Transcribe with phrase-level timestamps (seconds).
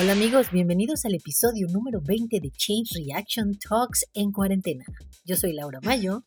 [0.00, 4.84] Hola amigos, bienvenidos al episodio número 20 de Change Reaction Talks en cuarentena.
[5.24, 6.22] Yo soy Laura Mayo.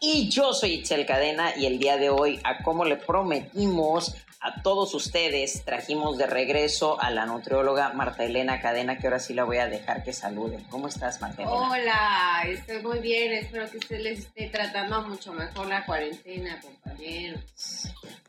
[0.00, 4.62] Y yo soy Itzel Cadena y el día de hoy, a como le prometimos, a
[4.62, 9.44] todos ustedes trajimos de regreso a la nutrióloga Marta Elena Cadena, que ahora sí la
[9.44, 10.60] voy a dejar que salude.
[10.70, 11.56] ¿Cómo estás, Marta Elena?
[11.56, 13.32] Hola, estoy muy bien.
[13.32, 17.40] Espero que usted les esté tratando mucho mejor la cuarentena, compañeros.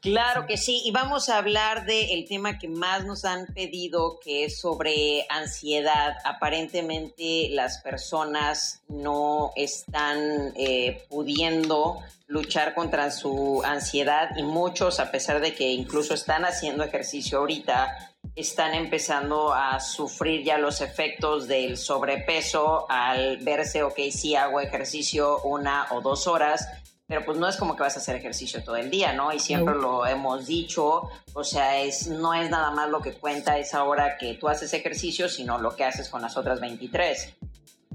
[0.02, 4.46] Claro que sí, y vamos a hablar del tema que más nos han pedido, que
[4.46, 6.16] es sobre ansiedad.
[6.24, 15.42] Aparentemente las personas no están eh, pudiendo luchar contra su ansiedad y muchos, a pesar
[15.42, 21.78] de que incluso están haciendo ejercicio ahorita, están empezando a sufrir ya los efectos del
[21.78, 26.68] sobrepeso al verse, ok, sí hago ejercicio una o dos horas,
[27.10, 29.34] pero pues no es como que vas a hacer ejercicio todo el día, ¿no?
[29.34, 33.58] Y siempre lo hemos dicho, o sea, es, no es nada más lo que cuenta
[33.58, 37.36] esa hora que tú haces ejercicio, sino lo que haces con las otras 23.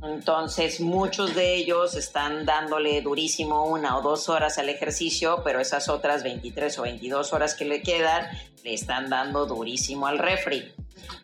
[0.05, 5.89] Entonces, muchos de ellos están dándole durísimo una o dos horas al ejercicio, pero esas
[5.89, 8.27] otras 23 o 22 horas que le quedan
[8.63, 10.73] le están dando durísimo al refri.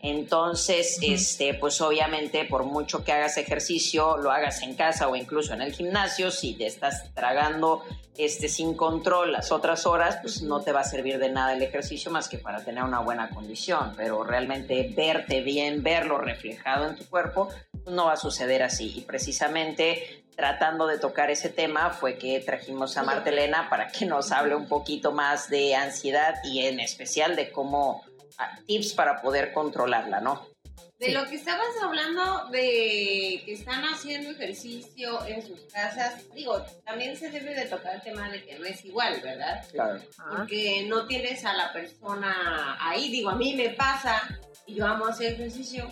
[0.00, 5.54] Entonces, este, pues obviamente por mucho que hagas ejercicio, lo hagas en casa o incluso
[5.54, 7.82] en el gimnasio, si te estás tragando
[8.16, 11.62] este, sin control las otras horas, pues no te va a servir de nada el
[11.62, 16.96] ejercicio más que para tener una buena condición, pero realmente verte bien, verlo reflejado en
[16.96, 17.48] tu cuerpo,
[17.82, 18.92] pues no va a suceder así.
[18.96, 24.32] Y precisamente tratando de tocar ese tema fue que trajimos a Martelena para que nos
[24.32, 28.02] hable un poquito más de ansiedad y en especial de cómo
[28.66, 30.46] tips para poder controlarla, ¿no?
[30.98, 37.16] De lo que estabas hablando de que están haciendo ejercicio en sus casas, digo, también
[37.16, 39.64] se debe de tocar el tema de que no es igual, ¿verdad?
[39.72, 40.02] Claro.
[40.30, 44.20] Porque no tienes a la persona ahí, digo, a mí me pasa
[44.66, 45.90] y yo amo hacer ejercicio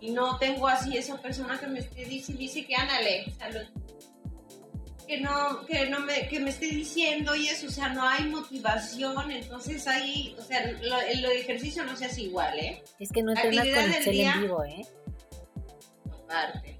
[0.00, 3.66] y no tengo así esa persona que me esté dice, dice que ándale, salud
[5.06, 8.24] que no, que no me, que me esté diciendo y eso, o sea, no hay
[8.24, 12.82] motivación, entonces ahí, o sea, lo, el ejercicio no se hace igual, ¿eh?
[12.98, 14.86] Es que no entrenas con el en vivo, ¿eh?
[16.24, 16.76] Aparte.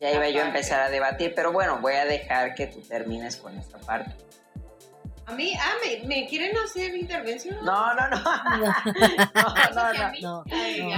[0.00, 3.36] Ya iba yo a empezar a debatir, pero bueno, voy a dejar que tú termines
[3.36, 4.14] con esta parte.
[5.26, 7.56] A mí, ah, ¿me, ¿me quieren hacer intervención?
[7.64, 8.16] No, no, no.
[9.74, 10.44] No, no, no.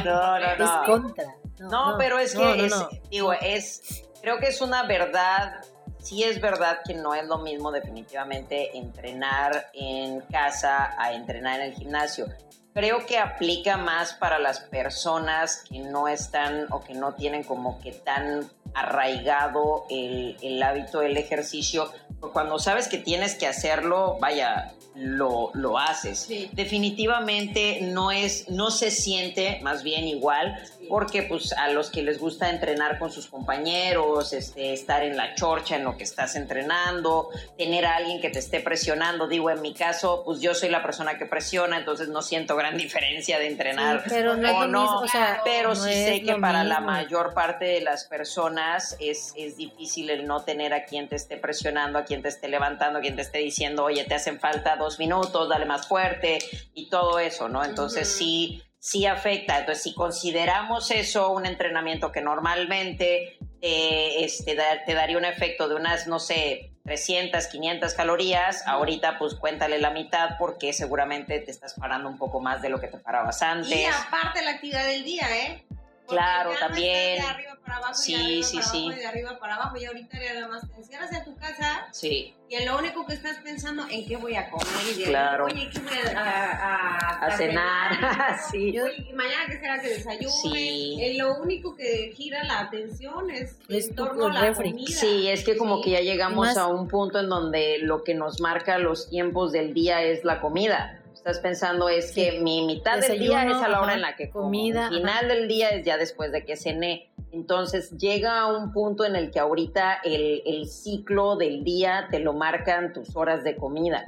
[0.04, 0.64] No, no, no.
[0.64, 1.24] Es contra.
[1.60, 2.74] No, pero es que, es,
[3.10, 5.64] digo, es, creo que es una verdad
[6.08, 11.66] sí es verdad que no es lo mismo definitivamente entrenar en casa a entrenar en
[11.66, 12.26] el gimnasio.
[12.72, 17.78] Creo que aplica más para las personas que no están o que no tienen como
[17.80, 21.92] que tan arraigado el, el hábito del ejercicio.
[22.32, 26.28] Cuando sabes que tienes que hacerlo, vaya, lo, lo haces.
[26.52, 30.58] Definitivamente no es, no se siente más bien igual
[30.88, 35.34] porque pues a los que les gusta entrenar con sus compañeros, este, estar en la
[35.34, 39.60] chorcha en lo que estás entrenando, tener a alguien que te esté presionando, digo, en
[39.60, 43.46] mi caso, pues yo soy la persona que presiona, entonces no siento gran diferencia de
[43.46, 45.02] entrenar pero no o no,
[45.44, 50.26] pero sí sé que para la mayor parte de las personas es, es difícil el
[50.26, 53.22] no tener a quien te esté presionando, a quien te esté levantando, a quien te
[53.22, 56.38] esté diciendo, oye, te hacen falta dos minutos, dale más fuerte
[56.74, 57.64] y todo eso, ¿no?
[57.64, 59.58] Entonces sí sí afecta.
[59.58, 64.56] Entonces, si consideramos eso un entrenamiento que normalmente eh, este,
[64.86, 69.90] te daría un efecto de unas, no sé, 300, 500 calorías, ahorita pues cuéntale la
[69.90, 73.70] mitad porque seguramente te estás parando un poco más de lo que te parabas antes.
[73.70, 75.66] Y aparte la actividad del día, ¿eh?
[76.08, 77.20] Claro, también.
[77.22, 78.78] de arriba para abajo, sí, y sí, para sí.
[78.84, 81.86] Abajo, y de arriba para abajo, y ahorita nada más te encierras en tu casa.
[81.92, 82.34] Sí.
[82.48, 85.44] Y en lo único que estás pensando en qué voy a comer y de claro.
[85.44, 88.38] oye, ¿qué voy a, a, a cenar?
[88.50, 88.74] sí.
[89.06, 90.30] y mañana que será que desayune.
[90.42, 90.98] Sí.
[91.02, 94.70] En lo único que gira la atención es, es en torno a la refri.
[94.70, 94.86] comida.
[94.98, 95.82] Sí, es que como Sí.
[95.84, 99.52] que ya llegamos Más- a un punto en donde lo que nos marca los tiempos
[99.52, 101.02] del día es la comida.
[101.18, 102.38] Estás pensando es que Sí.
[102.40, 104.44] mi mitad del día Desayuno, es a la hora ajá, en la que como.
[104.46, 107.10] comida, El final del día es ya después de que cené.
[107.32, 112.20] Entonces llega a un punto en el que ahorita el, el ciclo del día te
[112.20, 114.04] lo marcan tus horas de comida.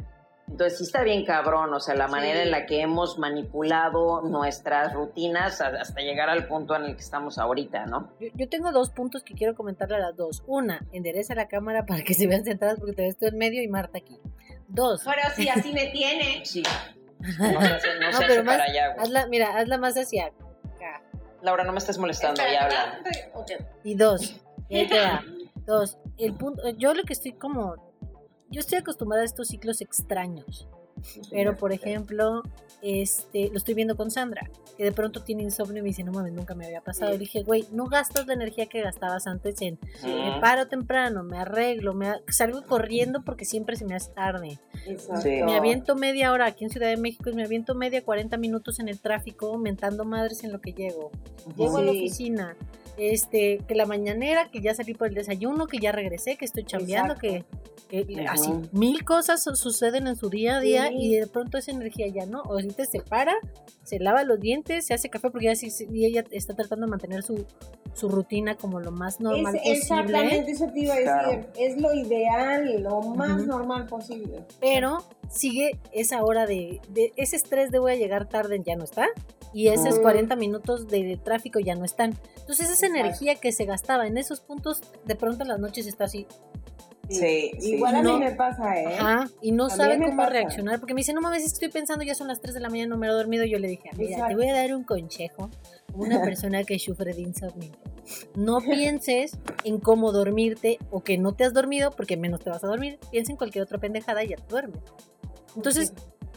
[0.49, 4.93] Entonces sí está bien cabrón, o sea, la manera en la que hemos manipulado nuestras
[4.95, 8.13] rutinas hasta llegar al punto en el que estamos ahorita, ¿no?
[8.19, 10.43] Yo, yo tengo dos puntos que quiero comentarle a las dos.
[10.47, 13.63] Una, endereza la cámara para que se vean sentadas porque te ves tú en medio
[13.63, 14.19] y Marta aquí.
[14.67, 16.45] Dos, Pero sí, así me tiene.
[16.45, 16.63] Sí.
[17.39, 19.05] No se hace, no No, se pero hace más- para allá, güey.
[19.05, 21.03] hazla, mira, hazla más hacia acá.
[21.43, 23.01] Laura, no me estés molestando, ya habla.
[23.05, 23.51] espera, ok.
[23.85, 25.23] Y dos, y ahí te va.
[25.67, 27.77] Dos, el punto, yo lo que estoy como,
[28.49, 30.69] yo estoy acostumbrada a estos ciclos extraños.
[31.31, 32.43] Pero, por ejemplo,
[32.83, 36.13] este, lo estoy viendo con Sandra, que de pronto tiene insomnio y me dice, no
[36.13, 37.13] mames, nunca me había pasado.
[37.13, 41.39] Le dije, güey, no gastas la energía que gastabas antes en me paro temprano, me
[41.39, 44.59] arreglo, me salgo corriendo porque siempre se me hace tarde.
[45.25, 48.81] Me aviento media hora aquí en Ciudad de México y me aviento media 40 minutos
[48.81, 51.11] en el tráfico, mentando madres en lo que llego.
[51.57, 52.57] Llego a la oficina,
[52.97, 56.65] este, que la mañanera, que ya salí por el desayuno, que ya regresé, que estoy
[56.65, 57.45] chambeando, que,
[58.29, 62.25] así mil cosas suceden en su día a día y de pronto esa energía ya
[62.25, 63.35] no, ahorita se para,
[63.83, 65.53] se lava los dientes, se hace café porque ya
[65.91, 67.47] y ella está tratando de mantener su,
[67.95, 69.73] su rutina como lo más normal posible.
[69.73, 74.45] Exactamente, eso te iba a decir, es lo ideal, lo más normal posible.
[74.61, 78.85] Pero sigue esa hora de, de ese estrés de voy a llegar tarde, ya no
[78.85, 79.09] está
[79.53, 82.17] y esos 40 minutos de tráfico ya no están.
[82.39, 86.05] Entonces esa energía que se gastaba en esos puntos, de pronto en las noches está
[86.05, 86.27] así.
[87.11, 88.87] Sí, igual a mí me pasa, ¿eh?
[88.87, 92.29] Ajá, y no sabe cómo reaccionar, porque me dice, no mames, estoy pensando, ya son
[92.29, 94.49] las 3 de la mañana, no me he dormido, yo le dije, mira, te voy
[94.49, 95.51] a dar un consejo,
[95.93, 97.73] una persona que sufre de insomnio.
[98.37, 102.63] No pienses en cómo dormirte o que no te has dormido, porque menos te vas
[102.63, 104.81] a dormir, piensa en cualquier otra pendejada y ya te duermes.
[105.57, 105.93] Entonces,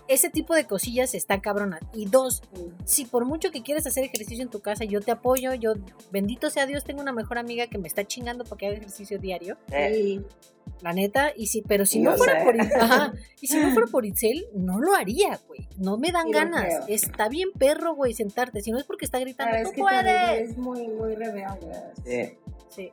[0.08, 1.80] ese tipo de cosillas está cabrona.
[1.94, 2.42] Y dos,
[2.86, 5.74] si por mucho que quieres hacer ejercicio en tu casa, yo te apoyo, yo,
[6.12, 9.20] bendito sea Dios, tengo una mejor amiga que me está chingando para que haga ejercicio
[9.20, 9.58] diario.
[9.70, 10.22] Sí.
[10.82, 12.56] La neta, y si, pero si no fuera por
[13.42, 15.68] y si no fuera por Itzel, no lo haría, güey.
[15.78, 16.84] No me dan ganas.
[16.88, 18.62] Está bien perro, güey, sentarte.
[18.62, 20.50] Si no es porque está gritando, no puedes.
[20.50, 21.58] Es muy, muy rebelde.
[22.06, 22.38] Sí.
[22.70, 22.92] Sí.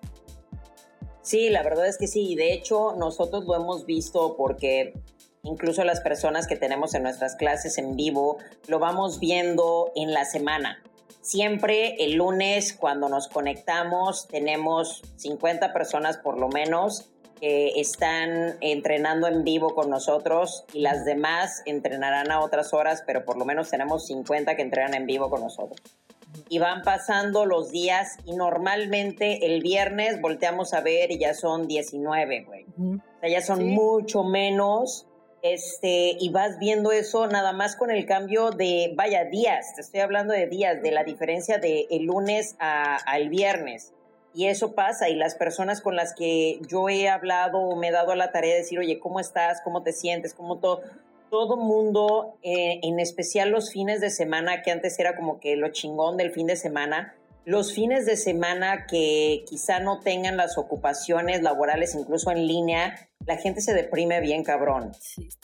[1.22, 2.34] Sí, la verdad es que sí.
[2.34, 4.94] De hecho, nosotros lo hemos visto porque
[5.42, 10.24] incluso las personas que tenemos en nuestras clases en vivo, lo vamos viendo en la
[10.24, 10.82] semana.
[11.22, 17.10] Siempre el lunes cuando nos conectamos tenemos 50 personas por lo menos
[17.40, 23.24] que están entrenando en vivo con nosotros y las demás entrenarán a otras horas, pero
[23.24, 25.80] por lo menos tenemos 50 que entrenan en vivo con nosotros.
[26.48, 31.66] Y van pasando los días y normalmente el viernes volteamos a ver y ya son
[31.66, 32.66] 19, güey.
[32.78, 35.06] O sea, ya son mucho menos
[35.42, 40.00] este, y vas viendo eso nada más con el cambio de, vaya, días, te estoy
[40.00, 43.92] hablando de días, de la diferencia de el lunes al viernes.
[44.32, 48.12] Y eso pasa, y las personas con las que yo he hablado me he dado
[48.12, 49.60] a la tarea de decir, oye, ¿cómo estás?
[49.62, 50.34] ¿Cómo te sientes?
[50.34, 50.82] ¿Cómo todo?
[51.30, 55.68] Todo mundo, eh, en especial los fines de semana, que antes era como que lo
[55.70, 57.14] chingón del fin de semana,
[57.44, 63.36] los fines de semana que quizá no tengan las ocupaciones laborales, incluso en línea, la
[63.36, 64.92] gente se deprime bien cabrón.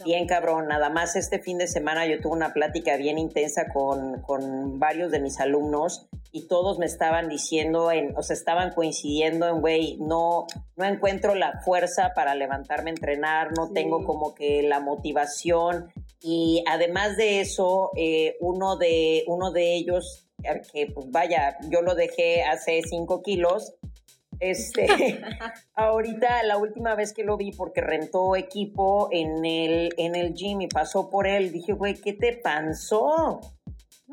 [0.04, 0.69] bien cabrón.
[0.69, 5.10] Nada más este fin de semana yo tuve una plática bien intensa con, con varios
[5.10, 9.98] de mis alumnos y todos me estaban diciendo, en, o sea, estaban coincidiendo en, güey,
[9.98, 10.46] no,
[10.76, 15.93] no encuentro la fuerza para levantarme a entrenar, no tengo como que la motivación.
[16.20, 20.25] Y además de eso, eh, uno, de, uno de ellos
[20.72, 23.75] que pues vaya, yo lo dejé hace cinco kilos.
[24.38, 24.87] Este,
[25.75, 30.60] ahorita la última vez que lo vi porque rentó equipo en el, en el gym
[30.60, 33.40] y pasó por él, dije, güey, ¿qué te pasó?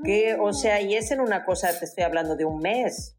[0.03, 0.37] ¿Qué?
[0.39, 3.17] O sea, y es en una cosa, te estoy hablando de un mes.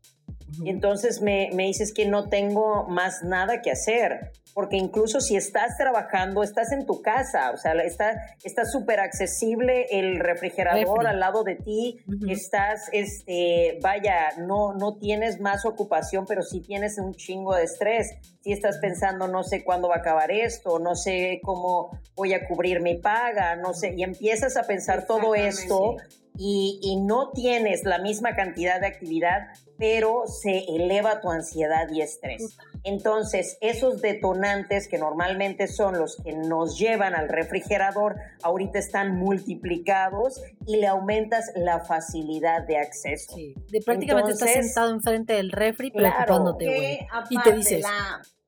[0.62, 5.34] Y entonces me, me dices que no tengo más nada que hacer porque incluso si
[5.34, 11.42] estás trabajando, estás en tu casa, o sea, está súper accesible el refrigerador al lado
[11.42, 17.54] de ti, estás, este, vaya, no, no tienes más ocupación, pero sí tienes un chingo
[17.54, 18.12] de estrés.
[18.42, 22.46] Si estás pensando, no sé cuándo va a acabar esto, no sé cómo voy a
[22.46, 25.96] cubrir mi paga, no sé, y empiezas a pensar todo esto
[26.36, 32.00] y, y, no tienes la misma cantidad de actividad, pero se eleva tu ansiedad y
[32.02, 32.56] estrés.
[32.84, 40.42] Entonces, esos detonantes que normalmente son los que nos llevan al refrigerador, ahorita están multiplicados
[40.66, 43.34] y le aumentas la facilidad de acceso.
[43.34, 46.98] Sí, de prácticamente estás sentado enfrente del refri preocupándote, güey.
[47.30, 47.84] Y te dices,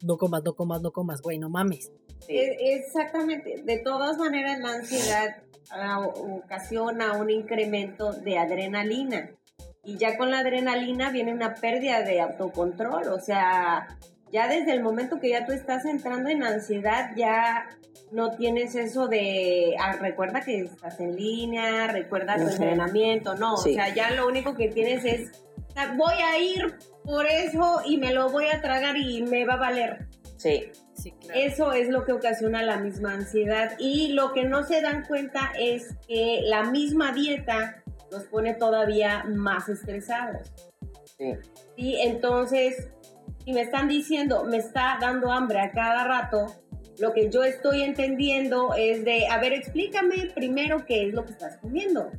[0.02, 1.90] no comas, no comas, no comas, güey, no mames.
[2.28, 3.62] E, exactamente.
[3.62, 5.37] De todas maneras, la ansiedad
[5.71, 9.30] ah, ocasiona un incremento de adrenalina.
[9.87, 13.09] Y ya con la adrenalina viene una pérdida de autocontrol.
[13.09, 13.87] O sea,
[14.33, 17.69] ya desde el momento que ya tú estás entrando en ansiedad, ya
[18.11, 23.57] no tienes eso de, ah, recuerda que estás en línea, recuerda tu entrenamiento, no, o
[23.57, 25.31] sea, ya lo único que tienes es,
[25.97, 29.59] voy a ir por eso y me lo voy a tragar y me va a
[29.59, 30.07] valer.
[30.37, 30.71] Sí.
[30.95, 31.40] Sí, claro.
[31.40, 35.52] Eso es lo que ocasiona la misma ansiedad y lo que no se dan cuenta
[35.59, 40.52] es que la misma dieta nos pone todavía más estresados.
[41.18, 41.32] Sí.
[41.76, 42.90] Y entonces
[43.46, 46.52] y me están diciendo, me está dando hambre a cada rato,
[46.98, 51.32] Lo que yo estoy entendiendo es de, a ver, explícame primero qué es lo que
[51.32, 52.10] estás comiendo.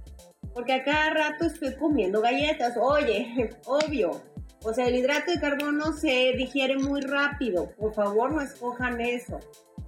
[0.53, 2.77] Porque a cada rato estoy comiendo galletas.
[2.79, 4.21] Oye, obvio.
[4.63, 7.71] O sea, el hidrato de carbono se digiere muy rápido.
[7.71, 9.39] Por favor, no escojan eso.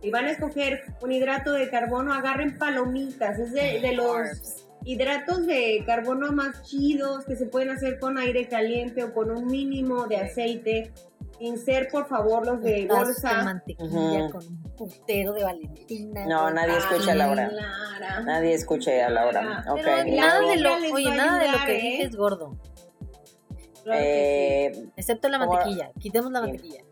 [0.02, 3.38] Si van a escoger un hidrato de carbono, agarren palomitas.
[3.38, 8.48] Es de, de los hidratos de carbono más chidos que se pueden hacer con aire
[8.48, 10.92] caliente o con un mínimo de aceite.
[11.38, 13.38] Sin ser, por favor, los de bolsa.
[13.38, 16.26] de mantequilla con un putero de Valentina.
[16.26, 17.50] No, con nadie escucha a Laura.
[17.50, 18.22] Clara.
[18.26, 19.42] Nadie escuche a Laura.
[19.42, 21.82] Nada de lo, oye, nada de lo que ¿eh?
[21.82, 22.58] dije es gordo.
[23.84, 25.92] Claro que eh, Excepto la mantequilla.
[25.98, 26.84] Quitemos la mantequilla.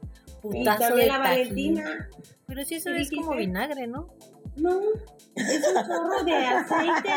[0.42, 1.18] Putazo de la.
[1.18, 2.10] Valentina.
[2.48, 4.14] Pero si eso ¿Qué es como vinagre, ¿no?
[4.58, 4.82] No,
[5.36, 7.10] es un chorro de aceite,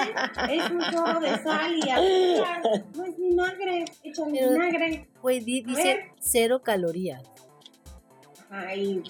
[0.50, 2.62] es un chorro de sal y azúcar.
[2.94, 5.08] No es vinagre, échale Pero- vinagre.
[5.44, 7.22] Di- A dice cero calorías.
[8.50, 9.02] Ay,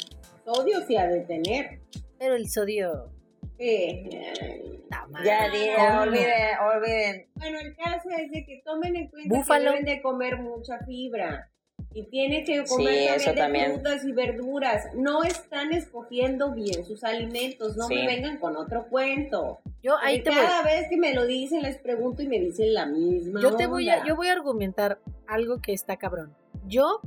[0.45, 1.81] sodio se ha de tener.
[2.19, 3.11] Pero el sodio.
[3.59, 5.25] Eh, mal.
[5.25, 6.01] ya, di- ¿Cómo?
[6.03, 7.27] olviden, olviden.
[7.35, 9.73] bueno, el caso es de que tomen en cuenta Búfalo.
[9.73, 11.51] que deben de comer mucha fibra.
[11.93, 14.95] Y tiene que Sí, comer eso también frutas y verduras.
[14.95, 17.77] No están escogiendo bien sus alimentos.
[17.77, 17.95] No Sí.
[17.97, 19.59] me vengan con otro cuento.
[19.83, 20.39] Yo ahí te voy.
[20.39, 23.41] cada vez que me lo dicen les pregunto y me dicen la misma.
[23.43, 26.33] Yo te voy a, yo voy a argumentar algo que está cabrón.
[26.67, 27.01] Yo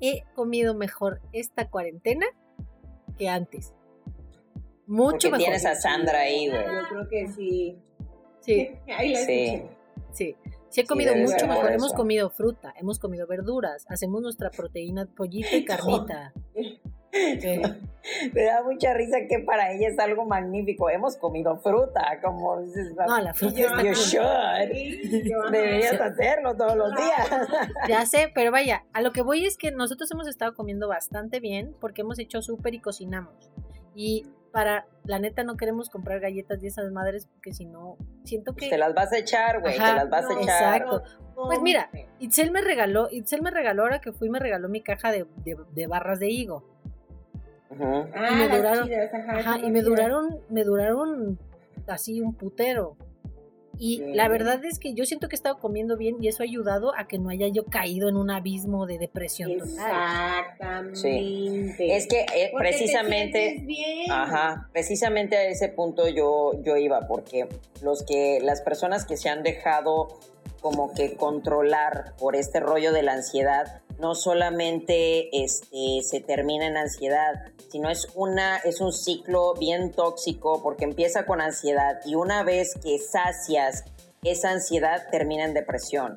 [0.00, 2.26] he comido mejor esta cuarentena
[3.18, 3.74] que antes.
[4.86, 5.38] Mucho Porque mejor.
[5.44, 6.60] tienes a Sandra ahí, güey.
[6.64, 7.76] Yo creo que sí.
[8.40, 9.44] Sí, Ahí la Sí.
[9.44, 9.68] escuché.
[10.12, 10.36] sí.
[10.72, 11.70] Sí he comido mucho mejor.
[11.70, 16.32] Hemos comido fruta, hemos comido verduras, hacemos nuestra proteína, pollito y carnita.
[16.54, 16.80] Sí.
[18.32, 20.88] Me da mucha risa que para ella es algo magnífico.
[20.88, 22.94] Hemos comido fruta, como dices.
[23.06, 25.50] No, la fruta está You should.
[25.52, 27.28] Deberías hacerlo todos los días.
[27.86, 31.38] Ya sé, pero vaya, a lo que voy es que nosotros hemos estado comiendo bastante
[31.38, 33.34] bien porque hemos hecho súper y cocinamos.
[33.94, 38.54] Y para, la neta, no queremos comprar galletas y esas madres porque si no, siento
[38.54, 38.68] que...
[38.70, 39.74] Te las vas a echar, güey.
[39.74, 40.82] Te las vas a echar.
[40.82, 41.02] exacto.
[41.34, 41.90] Pues mira,
[42.20, 45.56] Itzel me regaló, Itzel me regaló ahora que fui, me regaló mi caja de, de-
[45.72, 46.68] de barras de higo.
[47.70, 49.84] Ah, y me las duraron- chidas, ajá, y me chidas.
[49.84, 51.38] duraron, me duraron
[51.86, 52.96] así un putero.
[53.78, 54.04] Y Sí.
[54.14, 56.92] la verdad es que yo siento que he estado comiendo bien y eso ha ayudado
[56.96, 59.72] a que no haya yo caído en un abismo de depresión total.
[60.52, 61.96] Exactamente.
[61.96, 63.58] Es que eh, precisamente.
[63.62, 64.10] bien.
[64.10, 67.48] Ajá, precisamente a ese punto yo, yo iba, porque
[67.82, 70.08] los que, las personas que se han dejado
[70.60, 76.76] como que controlar por este rollo de la ansiedad, no solamente este, se termina en
[76.76, 77.32] ansiedad,
[77.70, 82.74] sino es una, es un ciclo bien tóxico porque empieza con ansiedad y una vez
[82.82, 83.84] que sacias
[84.24, 86.16] esa ansiedad termina en depresión.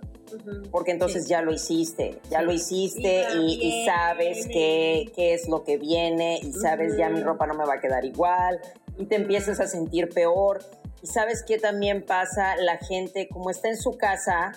[0.72, 2.46] Porque entonces ya lo hiciste, ya Sí.
[2.46, 3.86] lo hiciste Y y, y viene.
[3.86, 7.76] sabes qué, qué es lo que viene y sabes ya mi ropa no me va
[7.76, 8.60] a quedar igual
[8.98, 10.64] y te empiezas a sentir peor.
[11.02, 14.54] Y sabes qué también pasa, la gente como está en su casa,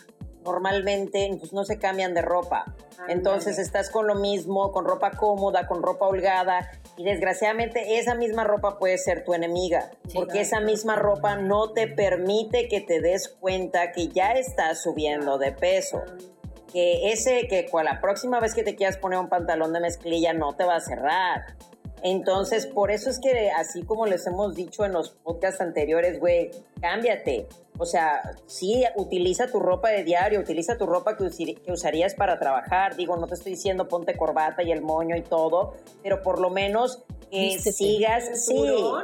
[0.53, 2.75] normalmente pues, no se cambian de ropa.
[3.09, 3.63] Entonces Ándale.
[3.63, 8.79] estás con lo mismo, con ropa cómoda, con ropa holgada y desgraciadamente esa misma ropa
[8.79, 13.29] puede ser tu enemiga, Sí, porque esa misma ropa no te permite que te des
[13.29, 16.03] cuenta que ya estás subiendo de peso.
[16.73, 20.55] Que ese, que la próxima vez que te quieras poner un pantalón de mezclilla no
[20.55, 21.57] te va a cerrar.
[22.03, 26.51] Entonces, por eso es que así como les hemos dicho en los podcasts anteriores, güey,
[26.81, 27.49] cámbiate.
[27.79, 31.25] O sea, sí, utiliza tu ropa de diario, utiliza tu ropa que,
[31.71, 32.97] usarías para trabajar.
[32.97, 36.51] Digo, no te estoy diciendo ponte corbata y el moño y todo, pero por lo
[36.51, 37.73] menos que Vístete.
[37.77, 39.03] sigas, sí, no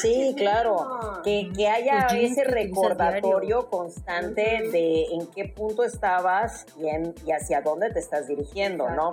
[0.00, 7.14] sí, claro, que, que haya ese recordatorio constante de en qué punto estabas y, en-
[7.26, 9.12] y hacia dónde te estás dirigiendo, ¿no?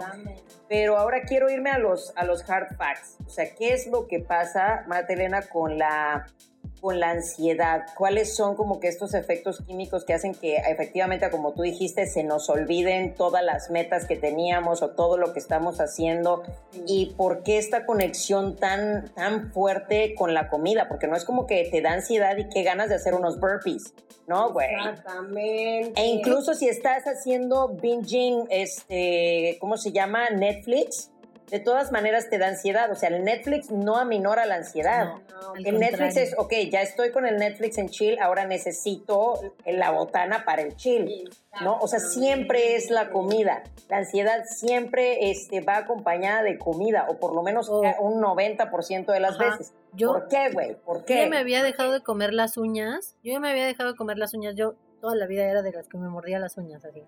[0.69, 3.17] Pero ahora quiero irme a los, a los hard facts.
[3.27, 6.25] O sea, ¿qué es lo que pasa, Marta Elena, con la,
[6.83, 7.85] con la ansiedad?
[7.97, 12.25] ¿Cuáles son como que estos efectos químicos que hacen que efectivamente, como tú dijiste, se
[12.25, 16.43] nos olviden todas las metas que teníamos o todo lo que estamos haciendo?
[16.85, 20.89] ¿Y por qué esta conexión tan, tan fuerte con la comida?
[20.89, 23.93] Porque no es como que te da ansiedad y qué ganas de hacer unos burpees,
[24.27, 24.67] ¿no, güey?
[24.75, 26.01] Exactamente.
[26.01, 30.29] E incluso si estás haciendo binging, este, ¿cómo se llama?
[30.31, 31.12] Netflix,
[31.53, 32.91] de todas maneras te da ansiedad.
[32.91, 35.05] O sea, el Netflix no aminora la ansiedad.
[35.05, 35.21] No,
[35.53, 39.91] No, el Netflix es, ok, ya estoy con el Netflix en chill, ahora necesito la
[39.91, 41.29] botana para el chill.
[41.61, 41.77] ¿No?
[41.77, 43.61] O sea, siempre es la comida.
[43.87, 47.83] La ansiedad siempre este, va acompañada de comida, o por lo menos Oh.
[47.99, 49.51] un 90% de las Ajá.
[49.51, 49.73] veces.
[49.93, 50.73] Yo, ¿Por qué, güey?
[50.73, 51.17] ¿Por yo qué?
[51.17, 53.15] ya me había dejado de comer las uñas.
[53.23, 54.55] Yo ya me había dejado de comer las uñas.
[54.55, 57.03] Yo toda la vida era de las que me mordía las uñas así.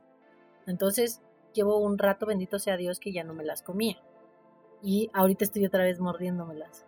[0.68, 1.22] Entonces,
[1.54, 3.98] llevo un rato, bendito sea Dios, que ya no me las comía.
[4.86, 6.86] Y ahorita estoy otra vez mordiéndomelas.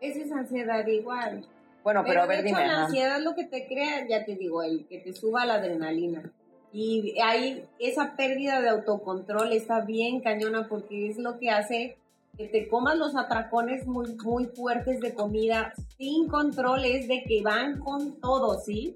[0.00, 1.44] Esa es ansiedad igual.
[1.82, 2.68] Bueno, pero, a ver, de hecho, dime.
[2.68, 2.84] la ajá.
[2.86, 6.32] ansiedad lo que te crea, ya te digo, el que te suba la adrenalina.
[6.72, 11.96] Y ahí esa pérdida de autocontrol está bien cañona porque es lo que hace
[12.36, 17.42] que te comas los atracones muy, muy fuertes de comida sin control, es de que
[17.42, 18.94] van con todo, ¿sí?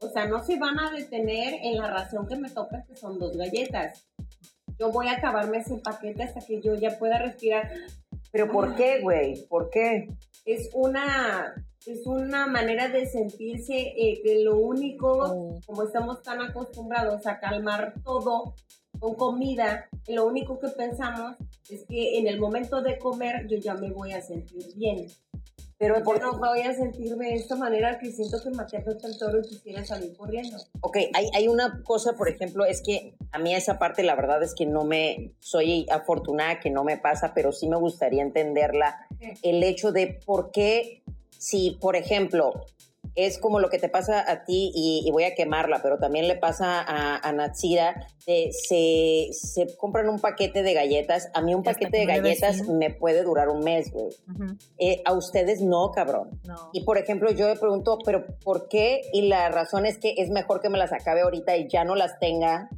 [0.00, 3.18] O sea, no se van a detener en la ración que me toca, que son
[3.18, 4.09] dos galletas.
[4.80, 7.70] Yo voy a acabarme ese paquete hasta que yo ya pueda respirar.
[8.32, 9.46] Pero ¿por qué, güey?
[9.46, 10.08] ¿Por qué?
[10.44, 11.54] es una
[11.86, 15.60] es una manera de sentirse eh, que lo único Oh.
[15.66, 18.54] como estamos tan acostumbrados a calmar todo
[18.98, 21.36] con comida lo único que pensamos
[21.70, 25.06] es que en el momento de comer yo ya me voy a sentir bien
[25.80, 29.18] Pero por no voy a sentirme de esta manera que siento que maté a el
[29.18, 30.58] toro y quisiera salir corriendo.
[30.82, 34.42] Ok, hay, hay una cosa, por ejemplo, es que a mí esa parte la verdad
[34.42, 39.06] es que no me, soy afortunada que no me pasa, pero sí me gustaría entenderla,
[39.42, 41.02] el hecho de por qué,
[41.38, 42.66] si por ejemplo,
[43.14, 46.28] es como lo que te pasa a ti y, y voy a quemarla, pero también
[46.28, 51.54] le pasa a, a Natsira, de se, se compran un paquete de galletas, a mí
[51.54, 54.08] un paquete que de le galletas me puede durar un mes, güey.
[54.78, 56.40] Eh, a ustedes no, cabrón.
[56.44, 56.70] No.
[56.72, 59.02] Y por ejemplo, yo me pregunto, ¿pero por qué?
[59.12, 61.94] Y la razón es que es mejor que me las acabe ahorita y ya no
[61.94, 62.68] las tenga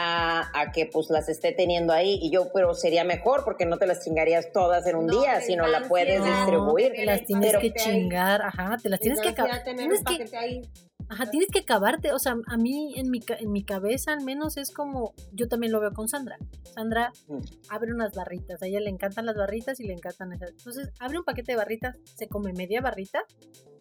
[0.00, 2.18] a, a que pues las esté teniendo ahí.
[2.22, 5.40] Y yo, pero sería mejor porque no te las chingarías todas en un No, día,
[5.40, 6.92] sino la puedes distribuir.
[6.92, 9.64] te las tienes pero- que chingar, ajá, te las tienes que acabar.
[9.64, 10.62] Tienes que, ahí.
[11.08, 14.22] ajá, tienes que acabarte, o sea, a mí en mi, ca- en mi cabeza al
[14.22, 16.38] menos es como, yo también lo veo con Sandra.
[16.74, 17.38] Sandra Mm.
[17.70, 20.50] abre unas barritas, a ella le encantan las barritas y le encantan esas.
[20.50, 23.24] Entonces, abre un paquete de barritas, se come media barrita,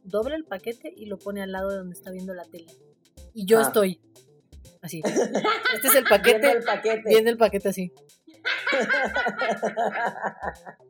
[0.04, 2.66] dobla el paquete y lo pone al lado de donde está viendo la tele.
[3.34, 3.64] Y yo Ah.
[3.64, 4.00] estoy
[4.88, 5.02] así.
[5.76, 7.02] Este es el Viendo paquete, el paquete.
[7.06, 7.94] viendo el paquete así.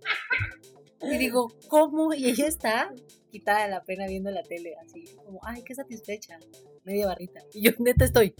[1.01, 2.13] Y digo, ¿cómo?
[2.13, 2.91] Y ella está
[3.29, 6.39] quitada de la pena viendo la tele, así, como, ay, qué satisfecha,
[6.83, 7.41] media barrita.
[7.53, 8.33] Y yo neta estoy.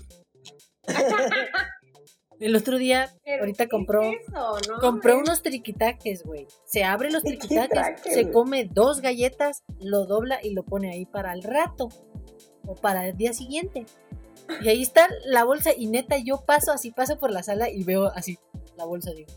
[2.39, 4.79] El otro día, Pero, ahorita ¿qué compró, es eso, no?
[4.79, 6.45] compró unos triquitaques, güey.
[6.65, 11.33] Se abre los triquitaques, se come dos galletas, lo dobla y lo pone ahí para
[11.33, 11.89] el rato
[12.65, 13.85] o para el día siguiente.
[14.61, 17.83] Y ahí está la bolsa y neta yo paso así, paso por la sala y
[17.83, 18.39] veo así
[18.77, 19.31] la bolsa digo.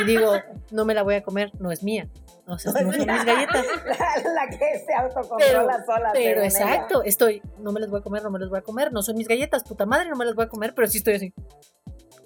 [0.00, 0.32] y digo,
[0.70, 2.08] no me la voy a comer, no es mía.
[2.46, 3.64] O sea, no son mis galletas.
[3.86, 6.10] La, la que se Pero, autocontrola sola.
[6.12, 8.92] pero exacto, estoy, no me las voy a comer, no me las voy a comer,
[8.92, 11.14] no son mis galletas, puta madre, no me las voy a comer, pero sí estoy
[11.14, 11.34] así.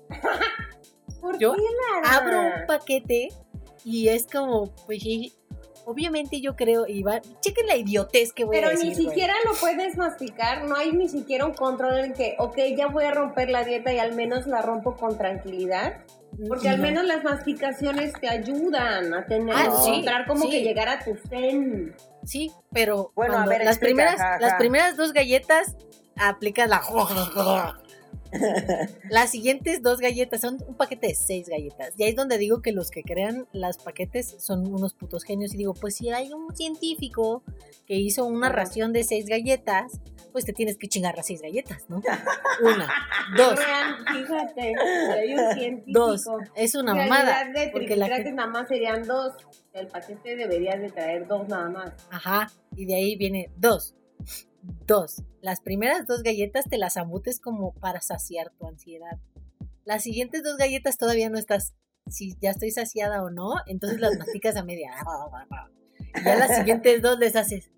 [1.20, 1.62] ¿Por yo qué,
[2.04, 3.28] abro un paquete
[3.84, 5.02] y es como, pues
[5.88, 8.88] obviamente yo creo, va, chequen la idiotez que voy Pero a decir.
[8.88, 9.06] ni güey.
[9.06, 13.04] siquiera lo puedes masticar, no hay ni siquiera un control en que, ok, ya voy
[13.04, 15.98] a romper la dieta y al menos la rompo con tranquilidad.
[16.46, 16.82] Porque al No.
[16.84, 20.50] menos las masticaciones te ayudan a tener, Ah, a sí, encontrar como sí.
[20.50, 21.96] que llegar a tu zen.
[22.24, 25.74] Sí, pero Bueno, a cuando ver, las explica, primeras, ajá, las primeras dos galletas
[26.16, 26.80] aplicas la
[29.10, 31.92] las siguientes dos galletas son un paquete de seis galletas.
[31.96, 35.54] Y ahí es donde digo que los que crean las paquetes son unos putos genios.
[35.54, 37.42] Y digo, pues si hay un científico
[37.86, 40.00] que hizo una ración de seis galletas,
[40.32, 41.96] pues te tienes que chingar las seis galletas, ¿no?
[42.62, 42.88] Una,
[43.36, 44.74] dos, Vean, fíjate,
[45.12, 45.98] hay un científico.
[46.06, 46.24] dos.
[46.54, 47.44] Es una mamada.
[47.54, 49.34] de porque la gente- nada más serían dos.
[49.72, 51.92] El paquete debería de traer dos nada más.
[52.10, 53.94] Ajá, y de ahí viene dos.
[54.86, 55.22] Dos.
[55.40, 59.18] Las primeras dos galletas te las ambutes como para saciar tu ansiedad.
[59.84, 61.74] Las siguientes dos galletas todavía no estás,
[62.08, 64.90] si ya estoy saciada o no, entonces las masticas a media.
[66.20, 67.70] Y ya las siguientes dos les haces.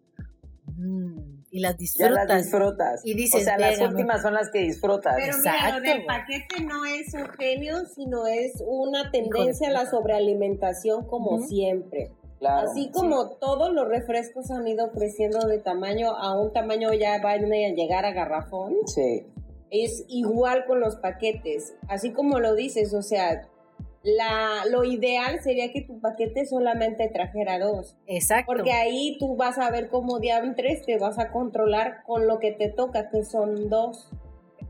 [0.77, 2.29] mm, y las Ya disfrutas.
[2.29, 3.01] las disfrutas.
[3.05, 5.15] Y dices, o sea, las "Verga, me- últimas son las que disfrutas.
[5.17, 9.73] Pero mira, lo Exacto, del paquete no es un genio, sino es una tendencia a
[9.73, 11.47] la sobrealimentación como Ujú.
[11.49, 12.13] siempre.
[12.41, 12.69] Claro.
[12.69, 17.45] Así como todos los refrescos han ido creciendo de tamaño a un tamaño ya van
[17.45, 19.25] a llegar a garrafón, Sí.
[19.71, 21.75] es igual con los paquetes.
[21.89, 23.47] Así como lo dices, o sea,
[24.03, 27.97] la, lo ideal sería que tu paquete solamente trajera dos.
[28.07, 28.47] Exacto.
[28.53, 32.51] Porque ahí tú vas a ver cómo diantres te vas a controlar con lo que
[32.53, 34.09] te toca, que son dos.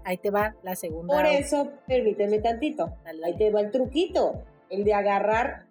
[0.04, 1.14] Ahí te va la segunda.
[1.14, 2.92] Por eso, permíteme tantito.
[3.04, 3.24] Dale.
[3.24, 4.42] Ahí te va el truquito.
[4.68, 5.66] El de agarrar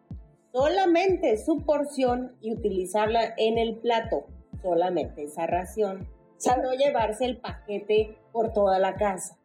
[0.60, 4.26] solamente su porción y utilizarla en el plato.
[4.62, 6.08] Solamente esa ración.
[6.38, 9.38] Sin no llevarse el paquete por toda la casa.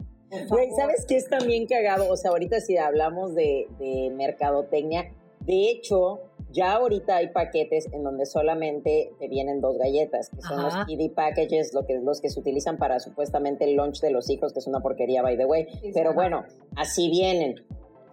[0.49, 0.71] Güey.
[0.77, 2.11] ¿sabes qué es también cagado?
[2.11, 8.03] O sea, ahorita si hablamos de, de mercadotecnia, de hecho, ya ahorita hay paquetes en
[8.03, 10.79] donde solamente te vienen dos galletas, que son Ajá.
[10.79, 14.31] los kiddie packages, lo que, los que se utilizan para supuestamente el lunch de los
[14.31, 15.67] hijos, que es una porquería, by the way.
[15.93, 16.15] Pero Ajá.
[16.15, 16.45] bueno,
[16.77, 17.57] así vienen.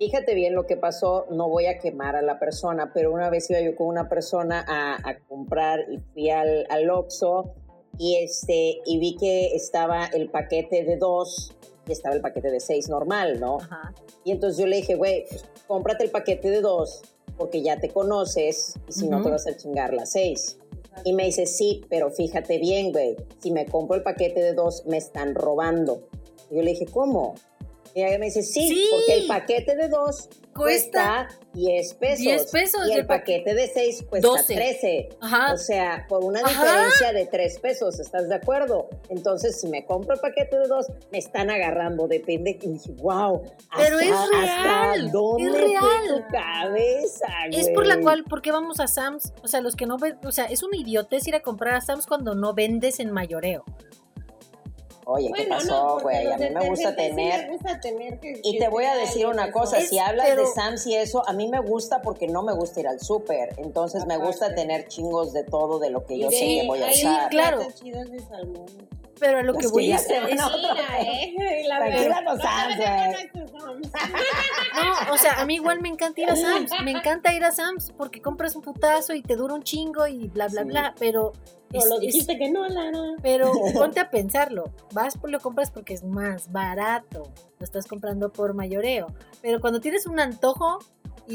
[0.02, 3.48] Fíjate bien lo que pasó, no voy a quemar a la persona, pero una vez
[3.52, 7.54] iba yo con una persona a, a comprar y fui al, al Oxxo
[8.00, 11.54] y, este, y vi que estaba el paquete de dos
[11.88, 13.58] y estaba el paquete de seis normal, ¿no?
[13.58, 13.94] Ajá.
[14.24, 17.04] Y entonces yo le dije, güey, pues, cómprate el paquete de dos
[17.38, 20.58] porque ya te conoces y si no te vas a chingar las seis.
[21.06, 24.84] Y me dice, sí, pero fíjate bien, güey, si me compro el paquete de dos,
[24.88, 26.08] me están robando.
[26.50, 27.36] Y yo le dije, ¿cómo?
[27.94, 28.88] Y ella me dice, sí, Sí.
[28.92, 32.20] porque el paquete de dos Cuesta cuesta 10 pesos.
[32.20, 34.54] 10 pesos, Y el el pa- paquete de seis cuesta 12.
[34.54, 35.10] 13.
[35.22, 35.54] Ajá.
[35.54, 36.50] O sea, por una Ajá.
[36.50, 38.90] diferencia de 3 pesos, ¿estás de acuerdo?
[39.10, 42.60] Entonces, si me compro el paquete de dos, me están agarrando, depende.
[42.62, 43.44] Y dije, wow,
[43.78, 44.42] Pero ¿hasta- es ¿hasta
[44.94, 45.82] real, dónde es real.
[46.08, 48.04] tu cabeza, Es por la güey?
[48.04, 49.34] cual, ¿por qué vamos a Sam's?
[49.44, 51.82] O sea, los que no ven, o sea, es una idiotez ir a comprar a
[51.82, 53.64] Sam's cuando no vendes en mayoreo.
[55.12, 56.28] Oye, ¿qué Bueno, pasó, güey?
[56.28, 57.47] A mí me gusta sí tener...
[57.47, 60.28] me gusta tener que- Y que te voy a decir una cosa, Es- si hablas
[60.30, 63.00] pero- de Sam's y eso, a mí me gusta porque no me gusta ir al
[63.00, 66.82] súper, entonces me gusta tener chingos de todo de lo que yo sé que voy
[66.82, 67.30] a usar.
[67.30, 67.60] claro.
[69.22, 72.24] Pero a lo que voy es, se van es- a- Mira, eh, la verdad.
[72.26, 73.30] güey.
[74.76, 76.72] No, o sea, a mí igual me encanta ir a Sam's.
[76.84, 80.28] Me encanta ir a Sam's porque compras un putazo y te dura un chingo y
[80.28, 80.68] bla, bla, Sí.
[80.68, 80.96] bla.
[81.00, 81.34] Pero.
[81.72, 82.98] No, es- lo es- dijiste que no, Lara.
[83.22, 84.66] pero ponte a pensarlo.
[84.94, 87.32] Vas por lo compras porque es más barato.
[87.60, 89.08] Lo estás comprando por mayoreo.
[89.42, 90.80] Pero cuando tienes un antojo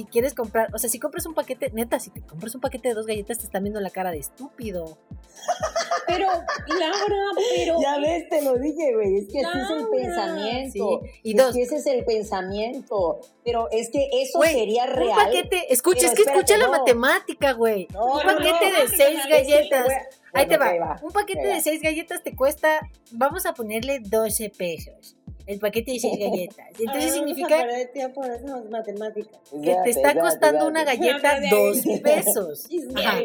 [0.01, 2.89] y quieres comprar, o sea, si compras un paquete, neta, si te compras un paquete
[2.89, 4.99] de dos galletas, te están viendo la cara de estúpido.
[6.07, 7.17] Pero, Laura,
[7.57, 7.81] pero.
[7.83, 9.89] Ya ves, te lo dije, güey, es que ese es el Laura.
[9.91, 11.01] pensamiento.
[11.03, 11.55] Sí, y es dos.
[11.55, 13.21] que ese es el pensamiento.
[13.45, 15.17] Pero es que eso Güey, sería Un real.
[15.17, 16.79] paquete, escucha, Pero es que espérate, escucha la no.
[16.79, 17.89] matemática, güey.
[17.93, 19.89] No, un paquete no, de seis te galletas.
[20.33, 20.93] Ahí te Bueno, va.
[20.95, 21.55] ok, Un paquete va.
[21.55, 25.17] de seis galletas te cuesta, vamos a ponerle 12 pesos.
[25.47, 26.67] El paquete de seis galletas.
[26.79, 29.39] Entonces Ay, significa tiempo esas matemáticas.
[29.63, 32.67] que te está costando una galleta dos pesos.
[32.97, 33.19] Ajá.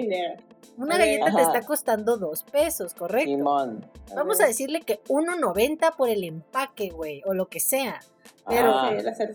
[0.77, 3.29] Una galleta te está costando dos pesos, correcto.
[3.29, 3.85] Simón.
[4.15, 7.99] Vamos a decirle que 1.90 por el empaque, güey, o lo que sea.
[8.47, 8.91] Pero Ah.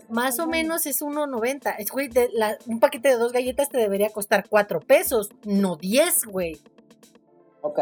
[0.09, 1.75] Más o menos es 1.90.
[1.77, 5.75] Es, güey, de la- un paquete de dos galletas te debería costar 4 pesos, no
[5.77, 6.57] 10, güey.
[7.67, 7.79] Ok.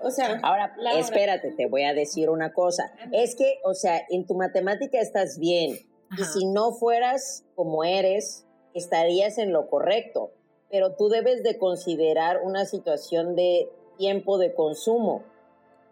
[0.00, 2.92] O sea, Ahora, espérate, te voy a decir una cosa.
[3.10, 5.72] Es que, o sea, en tu matemática estás bien.
[6.16, 6.32] Y Ajá.
[6.32, 10.30] si no fueras como eres, estarías en lo correcto.
[10.70, 13.68] Pero tú debes de considerar una situación de
[13.98, 15.24] tiempo de consumo.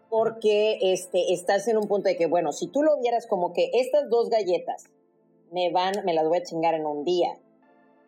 [0.09, 3.71] Porque este, estás en un punto de que, bueno, si tú lo vieras como que
[3.73, 4.85] estas dos galletas
[5.51, 7.37] me van, me las voy a chingar en un día.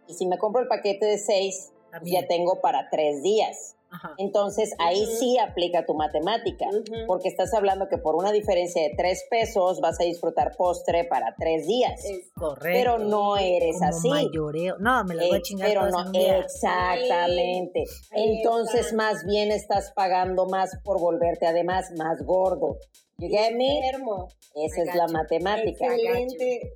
[0.07, 2.21] Y si me compro el paquete de seis, También.
[2.21, 3.74] ya tengo para tres días.
[3.95, 4.13] Ajá.
[4.17, 6.65] Entonces ahí sí aplica tu matemática,
[7.07, 11.35] porque estás hablando que por una diferencia de tres pesos vas a disfrutar postre para
[11.37, 12.59] tres días, es- Correcto.
[12.79, 14.09] pero no eres Como así.
[14.09, 14.77] mayoreo.
[14.79, 17.83] No, me las voy a Eh, chingar pero no, exactamente.
[18.11, 22.77] Entonces más bien estás pagando más por volverte además más gordo.
[23.17, 23.77] You get me?
[23.79, 24.27] enfermo.
[24.55, 25.85] Esa es la matemática.
[25.95, 26.73] Excelente.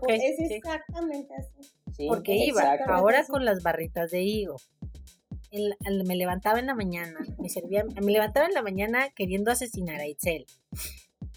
[0.00, 1.70] Ok, Es exactamente así.
[1.94, 4.56] Sí, Porque iba, ahora con las barritas de higo.
[5.54, 10.00] El- me levantaba en la mañana, me servía, me levantaba en la mañana queriendo asesinar
[10.00, 10.46] a Itzel.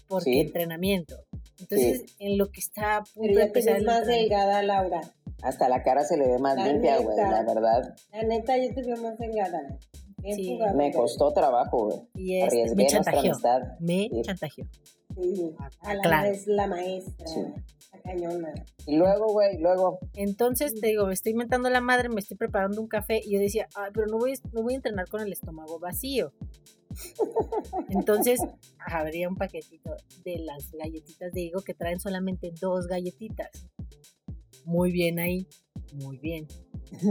[0.08, 0.40] Porque Sí.
[0.40, 1.16] entrenamiento.
[1.60, 5.00] Entonces, en lo que está a punto Pero de empezar el más delgada, Laura.
[5.42, 7.94] Hasta la cara se le ve más La limpia, güey, la verdad.
[8.12, 9.78] La neta, yo te veo más delgada.
[10.34, 10.58] Sí.
[10.74, 11.98] Me costó trabajo, güey.
[12.14, 13.30] Y este, Arriesgué me nuestra chantajeó.
[13.32, 13.62] amistad.
[13.80, 14.22] Me Sí.
[14.22, 14.64] chantajeó.
[15.20, 15.54] Sí.
[15.80, 16.28] A la Claro.
[16.30, 17.26] es la maestra.
[18.86, 22.80] Y luego, güey, luego, Entonces, te digo, me estoy inventando la madre, me estoy preparando
[22.80, 25.32] un café y yo decía, "Ay, pero no voy, no voy a entrenar con el
[25.32, 26.32] estómago vacío.
[27.90, 28.40] Entonces,
[28.78, 33.50] habría un paquetito de las galletitas de higo que traen solamente dos galletitas.
[34.64, 35.46] Muy bien ahí,
[35.94, 36.46] muy bien.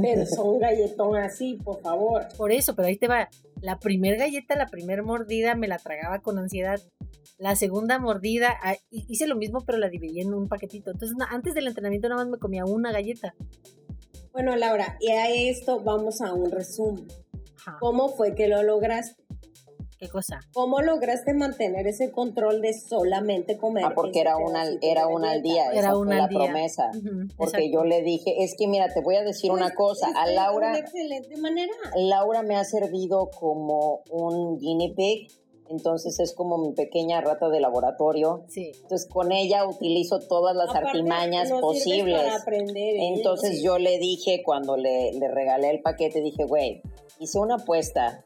[0.01, 2.27] Pero son galletón así, por favor.
[2.37, 3.29] Por eso, pero ahí te va.
[3.61, 6.79] La primer galleta, la primer mordida, me la tragaba con ansiedad.
[7.37, 10.91] La segunda mordida, ah, hi- hice lo mismo, pero la dividí en un paquetito.
[10.91, 13.33] Entonces, antes del entrenamiento nada más me comía una galleta.
[14.31, 17.07] Bueno, Laura, y a esto vamos a un resumen.
[17.59, 17.77] Ajá.
[17.79, 19.21] ¿Cómo fue que lo lograste?
[19.99, 20.39] ¿Qué cosa?
[20.53, 23.83] ¿Cómo lograste mantener ese control de solamente comer?
[23.85, 26.39] ah, porque era una, era una al día, Era esa una fue la al día.
[26.43, 26.91] promesa.
[26.95, 27.69] Ujú, Porque exacto.
[27.73, 30.35] yo le dije, es que mira, te voy a decir una Pues, cosa, a de
[30.35, 31.73] Laura, Una excelente manera.
[31.95, 35.31] Laura me ha servido como un guinea pig,
[35.69, 38.43] entonces es como mi pequeña rata de laboratorio.
[38.47, 38.71] Sí.
[38.81, 42.17] Entonces con ella utilizo todas las Aparte, artimañas posibles.
[42.21, 43.13] para aprender, ¿eh?
[43.15, 43.63] Entonces Sí.
[43.63, 46.81] yo le dije, cuando le, le regalé el paquete, dije, güey,
[47.19, 48.23] hice una apuesta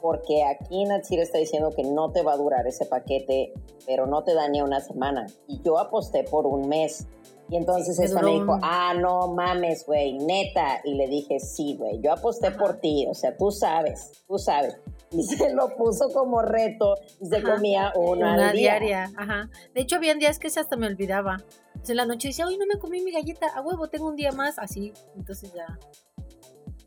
[0.00, 3.52] porque aquí Natsir está diciendo que no te va a durar ese paquete,
[3.84, 5.26] pero no te da ni una semana.
[5.48, 7.08] Y yo aposté por un mes.
[7.50, 10.80] Y entonces esta me dijo, ah, no mames, güey, neta.
[10.84, 14.76] Y le dije, sí, güey, yo aposté por ti, o sea, tú sabes, tú sabes.
[15.10, 19.10] Y se lo puso como reto y se comía una, una diaria.
[19.16, 19.48] Ajá.
[19.74, 21.38] De hecho, había días que se hasta me olvidaba.
[21.86, 24.32] en la noche decía, hoy no me comí mi galleta, a huevo, tengo un día
[24.32, 24.92] más, así.
[25.16, 25.78] Entonces ya.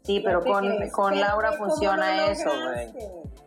[0.03, 2.91] Sí, pero con, con Laura funciona eso, güey.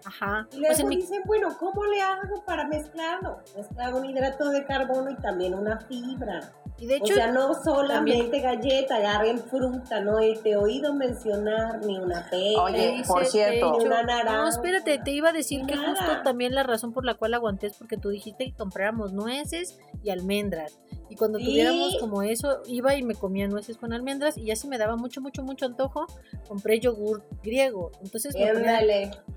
[0.05, 0.47] Ajá.
[0.53, 3.39] Y luego dicen, bueno, ¿cómo le hago para mezclarlo?
[3.57, 6.53] Mezclar un hidrato de carbono y también una fibra.
[6.79, 11.85] Y de hecho, o sea, no solamente galleta, agarren fruta, no te he oído mencionar
[11.87, 14.39] ni una pera, Oye, por cierto, ni una naranja.
[14.39, 17.69] No, espérate, te iba a decir que justo también la razón por la cual aguanté
[17.69, 20.81] es porque tú dijiste que compráramos nueces y almendras.
[21.09, 24.67] Y cuando tuviéramos como eso, iba y me comía nueces con almendras y ya si
[24.67, 26.07] me daba mucho, mucho, mucho antojo,
[26.55, 27.91] compré yogur griego.
[28.01, 28.81] Entonces me ponía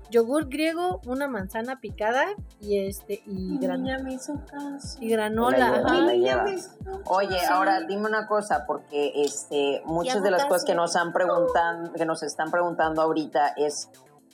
[0.08, 2.26] yogur griego, una manzana picada
[2.60, 3.58] y este y,
[5.00, 5.82] y granola.
[7.06, 11.92] Oye, ahora dime una cosa, porque este muchas de las cosas que nos han preguntado,
[11.92, 13.90] que nos están preguntando ahorita es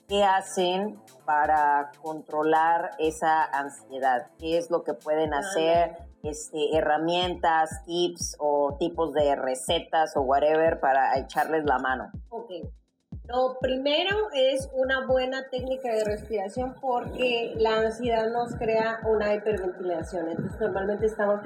[0.07, 4.27] ¿qué hacen para controlar esa ansiedad?
[4.38, 5.97] ¿Qué es lo que pueden hacer?
[6.25, 12.11] Este, herramientas, tips o tipos de recetas o whatever para echarles la mano?
[12.29, 12.51] Ok.
[13.27, 20.29] Lo primero es una buena técnica de respiración porque la ansiedad nos crea una hiperventilación.
[20.29, 21.41] Entonces normalmente estamos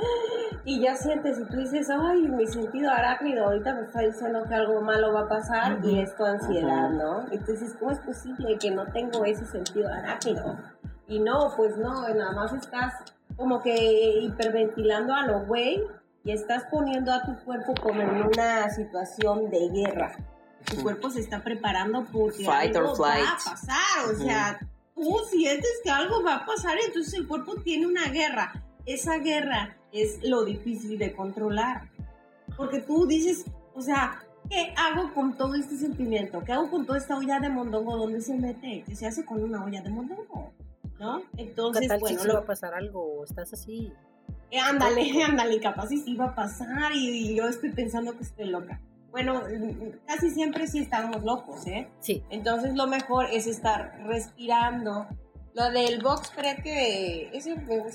[0.65, 4.55] y ya sientes y tú dices, ay, mi sentido arácnido ahorita me está diciendo que
[4.55, 7.27] algo malo va a pasar y es tu ansiedad, ¿no?
[7.31, 10.57] Entonces, ¿cómo es posible que no tengo ese sentido arácnido?
[11.07, 12.93] Y no, pues no, nada más estás
[13.39, 15.81] como que hiperventilando a lo güey
[16.25, 20.17] y estás poniendo a tu cuerpo como en una situación de guerra.
[20.65, 24.59] Tu cuerpo se está preparando porque algo va a pasar, o sea,
[24.95, 28.65] tú sientes que algo va a pasar, entonces el cuerpo tiene una guerra.
[28.85, 31.89] Esa guerra es lo difícil de controlar,
[32.57, 34.21] porque tú dices, o sea,
[34.51, 36.43] ¿qué hago con todo este sentimiento?
[36.45, 37.97] ¿Qué hago con toda esta olla de mondongo?
[37.97, 38.83] ¿Dónde se mete?
[38.85, 40.53] ¿Qué se hace con una olla de mondongo?
[40.99, 41.23] ¿No?
[41.37, 43.93] Entonces, bueno, si va a pasar algo, estás así.
[44.51, 48.47] Eh, ándale, ándale, capaz si sí va a pasar y, yo estoy pensando que estoy
[48.47, 48.81] loca.
[49.11, 49.43] Bueno,
[50.07, 51.89] casi siempre sí estamos locos, ¿eh?
[52.01, 52.23] Sí.
[52.31, 55.07] Entonces lo mejor es estar respirando.
[55.55, 57.31] Lo del box spread que...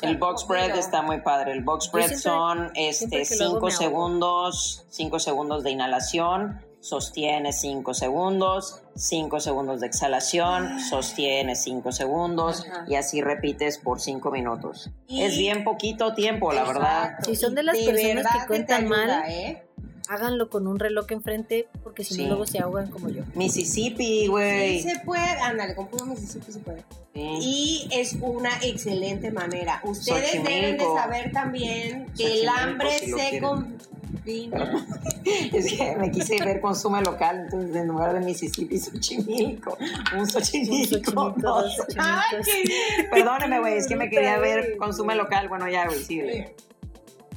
[0.01, 1.53] el box spread está muy padre.
[1.53, 9.39] El box spread son este 5 segundos, 5 segundos de inhalación, sostiene 5 segundos, 5
[9.39, 14.91] segundos de exhalación, sostiene 5 segundos y así repites por 5 minutos.
[15.07, 17.13] es bien poquito tiempo, la verdad.
[17.23, 19.63] Si son de las personas que cuentan mal, ¿eh?
[20.09, 23.23] háganlo con un reloj enfrente porque si no luego se ahogan como yo.
[23.33, 24.81] Mississippi, güey.
[24.81, 26.83] Sí se puede, ándale, con puro Mississippi se puede.
[27.15, 29.79] Y es una excelente manera.
[29.85, 33.39] Ustedes deben de saber también que el hambre se,
[35.25, 39.77] es que me quise ver consume local, entonces en lugar de Mississippi, Xochimilco.
[40.17, 41.35] Un Xochimilco.
[43.11, 45.49] Perdóneme, güey, es que me quería ver consume local.
[45.49, 46.55] Bueno, ya, güey, sigue.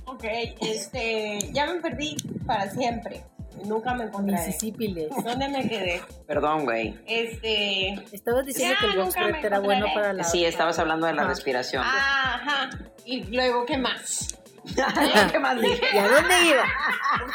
[0.05, 0.25] Ok,
[0.61, 3.25] este, ya me perdí para siempre.
[3.64, 4.35] Nunca me encontré.
[4.35, 5.09] Mississippi.
[5.25, 6.03] ¿Dónde me quedé?
[6.27, 6.94] Perdón, güey.
[7.07, 7.94] Este.
[8.12, 10.25] Estabas diciendo que el box era bueno para la.
[10.25, 11.83] Sí, estabas hablando de la respiración.
[11.83, 12.70] Ajá.
[13.05, 14.38] Y luego, ¿qué más?
[15.33, 15.87] ¿Qué más dije?
[15.94, 16.64] ¿Y a dónde iba?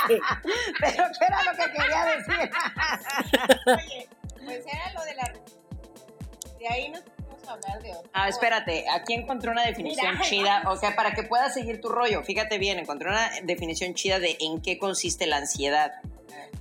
[0.80, 2.52] Pero ¿qué era lo que quería decir?
[3.68, 4.10] Oye,
[4.46, 5.34] pues era lo de la...
[6.60, 8.12] De ahí nos podemos hablar de otro.
[8.14, 12.22] Ah, espérate, aquí encontré una definición chida, o sea, para que puedas seguir tu rollo,
[12.24, 15.94] fíjate bien, encontré una definición chida de en qué consiste la ansiedad.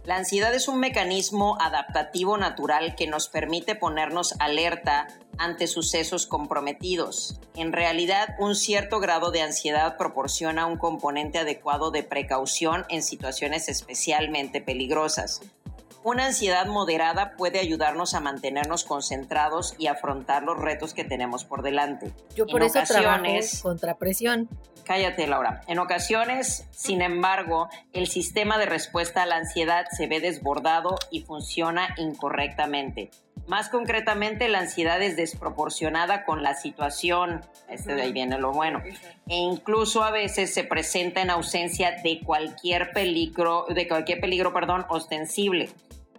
[0.05, 7.41] La ansiedad es un mecanismo adaptativo natural que nos permite ponernos alerta ante sucesos comprometidos.
[7.55, 13.69] En realidad, un cierto grado de ansiedad proporciona un componente adecuado de precaución en situaciones
[13.69, 15.41] especialmente peligrosas.
[16.03, 21.63] Una ansiedad moderada puede ayudarnos a mantenernos concentrados y afrontar los retos que tenemos por
[21.63, 22.13] delante.
[22.35, 24.49] Yo por eso ocasiones, trabajo contra presión.
[24.85, 25.61] Cállate, Laura.
[25.67, 31.21] En ocasiones, sin embargo, el sistema de respuesta a la ansiedad se ve desbordado y
[31.21, 33.11] funciona incorrectamente.
[33.47, 38.81] Más concretamente, la ansiedad es desproporcionada con la situación, este de ahí viene lo bueno,
[39.27, 44.87] e incluso a veces se presenta en ausencia de cualquier peligro, de cualquier peligro, perdón,
[44.89, 45.69] ostensible.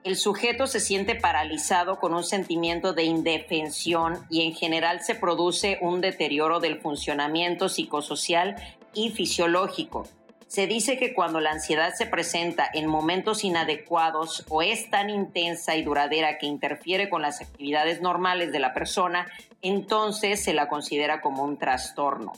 [0.03, 5.77] El sujeto se siente paralizado con un sentimiento de indefensión y en general se produce
[5.79, 8.55] un deterioro del funcionamiento psicosocial
[8.95, 10.07] y fisiológico.
[10.47, 15.75] Se dice que cuando la ansiedad se presenta en momentos inadecuados o es tan intensa
[15.75, 19.27] y duradera que interfiere con las actividades normales de la persona,
[19.61, 22.33] entonces se la considera como un trastorno.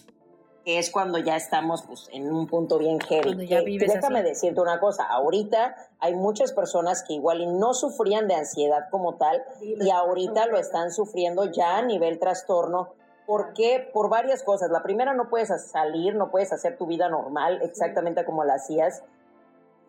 [0.63, 3.47] Que es cuando ya estamos pues, en un punto bien heavy.
[3.47, 4.29] Que- déjame así.
[4.29, 9.15] decirte una cosa, ahorita hay muchas personas que igual y no sufrían de ansiedad como
[9.15, 12.93] tal y ahorita lo están sufriendo ya a nivel trastorno.
[13.25, 13.89] ¿Por qué?
[13.93, 14.69] Por varias cosas.
[14.69, 19.03] La primera, no puedes salir, no puedes hacer tu vida normal exactamente como la hacías.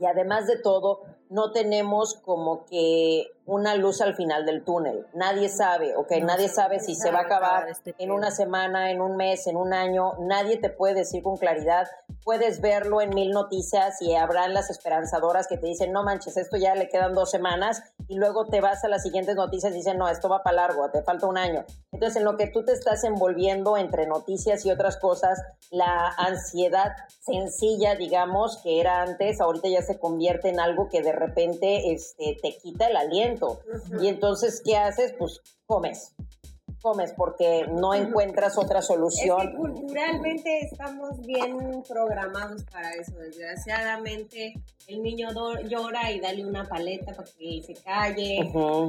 [0.01, 1.03] Y además de todo,
[1.35, 5.07] no tenemos como que una luz al final del túnel.
[5.15, 6.13] Nadie sabe, ¿ok?
[6.21, 9.47] No Nadie sabe si se va a acabar este en una semana, en un mes,
[9.49, 10.13] en un año.
[10.21, 11.89] Nadie te puede decir con claridad.
[12.23, 16.57] Puedes verlo en mil noticias y habrán las esperanzadoras que te dicen, no manches, esto
[16.57, 17.83] ya le quedan dos semanas.
[18.09, 20.91] Y luego te vas a las siguientes noticias y dicen, no, esto va para largo,
[20.91, 21.65] te falta un año.
[21.93, 26.93] Entonces, en lo que tú te estás envolviendo entre noticias y otras cosas, la ansiedad
[27.21, 31.24] sencilla, digamos, que era antes, ahorita ya se convierte en algo que de repente
[31.95, 33.61] este, te quita el aliento.
[34.01, 35.15] Y entonces, ¿qué haces?
[35.19, 36.15] Pues comes.
[36.83, 39.39] Comes porque no encuentras otra Es solución.
[39.41, 43.13] que culturalmente estamos bien programados para eso.
[43.17, 44.53] Desgraciadamente,
[44.89, 45.29] el niño
[45.67, 48.39] llora y dale una paleta para que se calle.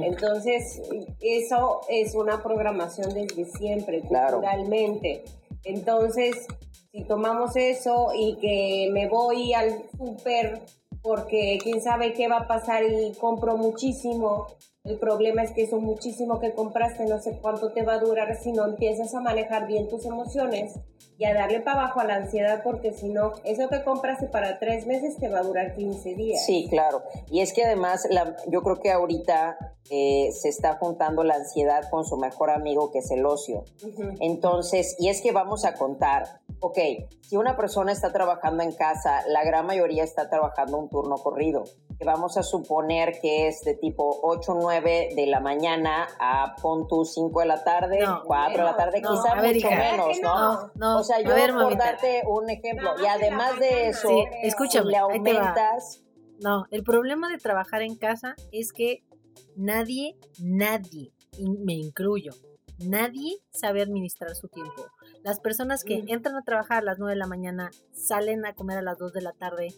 [0.02, 0.82] Entonces,
[1.20, 4.40] eso es una programación desde siempre, Claro.
[4.40, 5.24] culturalmente.
[5.64, 6.46] Entonces,
[6.92, 10.60] si tomamos eso y que me voy al súper
[11.06, 14.48] porque quién sabe qué va a pasar y compro muchísimo,
[14.82, 18.36] el problema es que eso muchísimo que compraste no sé cuánto te va a durar
[18.36, 20.74] si no empiezas a manejar bien tus emociones
[21.16, 24.58] y a darle para abajo a la ansiedad porque si no, eso que compraste para
[24.58, 26.44] tres meses te va a durar 15 días.
[26.44, 27.02] Sí, claro.
[27.30, 28.08] Y es que además,
[28.48, 32.98] yo creo que ahorita eh, se está juntando la ansiedad con su mejor amigo, que
[32.98, 33.64] es el ocio.
[34.20, 36.78] Entonces, y es que vamos a contar, ok,
[37.22, 41.64] si una persona está trabajando en casa, la gran mayoría está trabajando un turno corrido,
[41.98, 46.54] que vamos a suponer que es de tipo 8 o 9 de la mañana a
[46.60, 49.54] pon tú 5 de la tarde, No, 4 de la tarde, no, quizá a ver,
[49.54, 49.78] mucho hija.
[49.92, 50.34] menos, ¿no?
[50.34, 51.84] No, no, o sea, yo ver, por mamita.
[51.84, 56.02] darte un ejemplo, y además de eso, Sí, escúchame, si le aumentas...
[56.38, 59.02] No, el problema de trabajar en casa es que
[59.56, 62.32] nadie, nadie, y me incluyo,
[62.78, 64.86] nadie sabe administrar su tiempo.
[65.22, 66.08] Las personas que Mm.
[66.08, 69.12] entran a trabajar a las 9 de la mañana, salen a comer a las 2
[69.12, 69.68] de la tarde,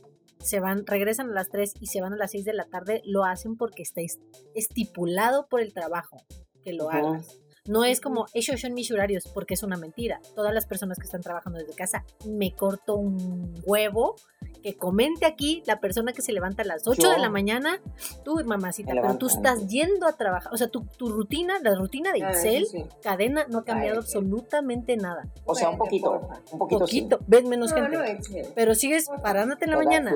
[0.41, 3.03] se van, regresan a las 3 y se van a las 6 de la tarde,
[3.05, 4.21] lo hacen porque está est-
[4.55, 6.17] estipulado por el trabajo
[6.65, 7.41] que lo hagas.
[7.69, 10.21] No es como, esos son mis horarios, porque es una mentira.
[10.35, 14.17] Todas las personas que están trabajando desde casa, me corto un huevo.
[14.63, 17.11] Que comente aquí la persona que se levanta a las 8 Yo.
[17.13, 17.81] de la mañana,
[18.25, 20.53] tú, mamacita, pero tú estás yendo a trabajar.
[20.53, 22.85] O sea, tu, tu rutina, la rutina de Ah, Excel, sí.
[23.01, 24.17] cadena, no ha cambiado Ay, sí.
[24.19, 25.29] absolutamente nada.
[25.45, 27.03] O sea, un poquito, un poquito, sí.
[27.03, 28.43] Poquito, ves menos No, gente.
[28.43, 28.49] no.
[28.57, 30.13] Pero sigues parándote en la mañana.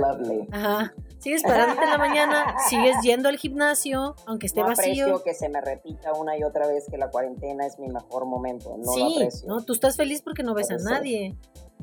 [0.50, 0.92] Ajá.
[1.20, 5.22] Sigues parándote en la mañana, sigues yendo al gimnasio, aunque esté no vacío.
[5.22, 8.76] que se me repita una y otra vez que la cuarentena es mi mejor momento.
[8.78, 9.48] No lo aprecio.
[9.48, 10.88] no, tú estás feliz porque no ves a eso.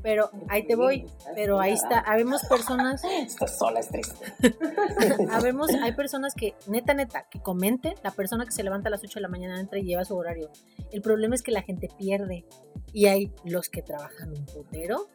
[0.02, 1.06] Pero ahí te voy.
[1.36, 2.00] Pero ahí está.
[2.00, 4.26] Habemos personas, Estoy sola, es triste.
[5.32, 9.04] habemos, hay personas que, neta, neta, que comenten, la persona que se levanta a las
[9.04, 10.50] 8 de la mañana entra y lleva su horario.
[10.92, 12.46] El problema es que la gente pierde.
[12.94, 15.08] Y hay los que trabajan un putero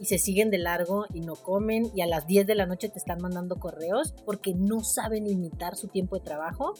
[0.00, 2.88] y se siguen de largo y no comen y a las 10 de la noche
[2.88, 6.72] te están mandando correos porque no saben limitar su tiempo de trabajo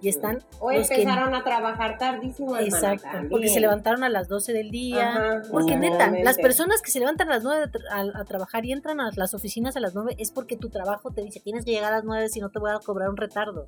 [0.00, 4.28] y están O los que- empezaron a trabajar tardísimo, Exacto, porque se levantaron a las
[4.28, 5.08] 12 del día.
[5.08, 8.72] Ajá, porque neta, las personas que se levantan a las 9 a, a- trabajar y
[8.72, 11.70] entran a las oficinas a las 9 es porque tu trabajo te dice tienes que
[11.72, 13.64] llegar a las 9 si no te voy a cobrar un retardo.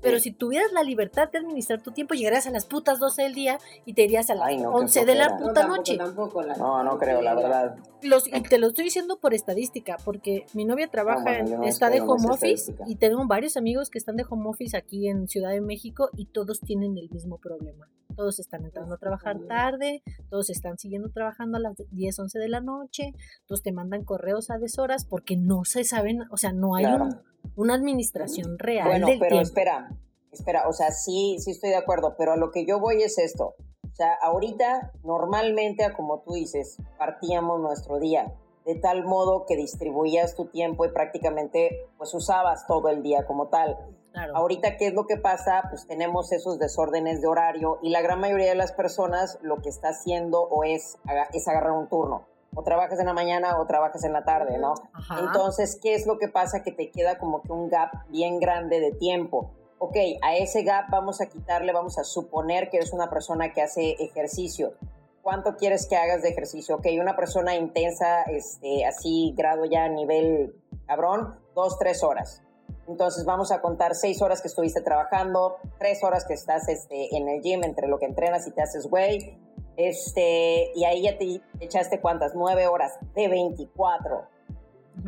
[0.00, 3.34] Pero si tuvieras la libertad de administrar tu tiempo, llegarías a las putas 12 del
[3.34, 5.28] día y te irías a las Ay, no, qué 11 de la.
[5.30, 5.96] No, puta tampoco, noche.
[5.96, 7.76] Tampoco, la- No, no creo, la verdad.
[8.02, 11.46] Los, y te lo estoy diciendo por estadística, porque mi novia trabaja, No, bueno, en-
[11.48, 14.76] yo no está de home office y tengo varios amigos que están de home office
[14.76, 17.88] aquí en Ciudad de México y todos tienen el mismo problema.
[18.16, 22.48] Todos están entrando a trabajar tarde, todos están siguiendo trabajando a las 10, 11 de
[22.48, 23.12] la noche,
[23.46, 27.04] todos te mandan correos a deshoras porque no se saben, o sea, no hay Claro.
[27.04, 27.20] un-
[27.56, 29.48] una administración real Bueno, del pero tiempo.
[29.48, 29.88] espera,
[30.32, 33.18] espera, o sea, sí, sí estoy de acuerdo, pero a lo que yo voy es
[33.18, 33.54] esto.
[33.84, 38.32] O sea, ahorita normalmente, como tú dices, partíamos nuestro día
[38.64, 43.48] de tal modo que distribuías tu tiempo y prácticamente pues usabas todo el día como
[43.48, 43.76] tal.
[44.14, 44.36] Claro.
[44.36, 45.64] Ahorita, ¿qué es lo que pasa?
[45.70, 49.68] Pues tenemos esos desórdenes de horario y la gran mayoría de las personas lo que
[49.68, 50.98] está haciendo o es,
[51.32, 52.24] es agarrar un turno.
[52.54, 54.74] O trabajas en la mañana o trabajas en la tarde, ¿no?
[54.92, 55.18] Ajá.
[55.18, 56.62] Entonces, ¿qué es lo que pasa?
[56.62, 59.50] Que te queda como que un gap bien grande de tiempo.
[59.78, 63.62] Ok, a ese gap vamos a quitarle, vamos a suponer que eres una persona que
[63.62, 64.74] hace ejercicio.
[65.22, 66.76] ¿Cuánto quieres que hagas de ejercicio?
[66.76, 70.54] Ok, una persona intensa, este, así, grado ya a nivel
[70.86, 72.43] cabrón, dos, tres horas.
[72.86, 77.28] Entonces vamos a contar seis horas que estuviste trabajando, tres horas que estás este, en
[77.28, 79.38] el gym entre lo que entrenas y te haces güey.
[79.76, 84.33] Este, y ahí ya te echaste cuántas, nueve horas de 24.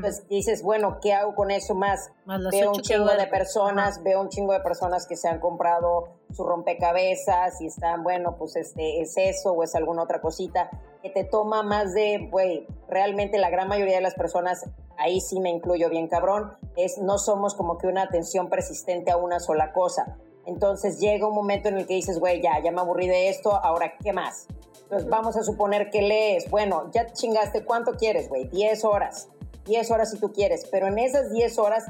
[0.01, 2.11] Pues dices, bueno, ¿qué hago con eso más?
[2.26, 6.45] veo un chingo de personas, veo un chingo de personas que se han comprado su
[6.45, 10.70] rompecabezas y están, bueno, pues este es eso o es alguna otra cosita
[11.03, 14.68] que te toma más de, güey, realmente la gran mayoría de las personas,
[14.99, 19.16] ahí sí me incluyo bien cabrón, es no somos como que una atención persistente a
[19.16, 20.18] una sola cosa.
[20.47, 23.55] Entonces llega un momento en el que dices, güey, ya, ya me aburrí de esto,
[23.55, 24.47] ahora, ¿qué más?
[24.82, 28.49] Entonces vamos a suponer que lees, bueno, ya chingaste, ¿cuánto quieres, güey?
[28.49, 29.28] 10 horas
[29.66, 31.84] 10 horas si tú quieres, pero en esas 10 horas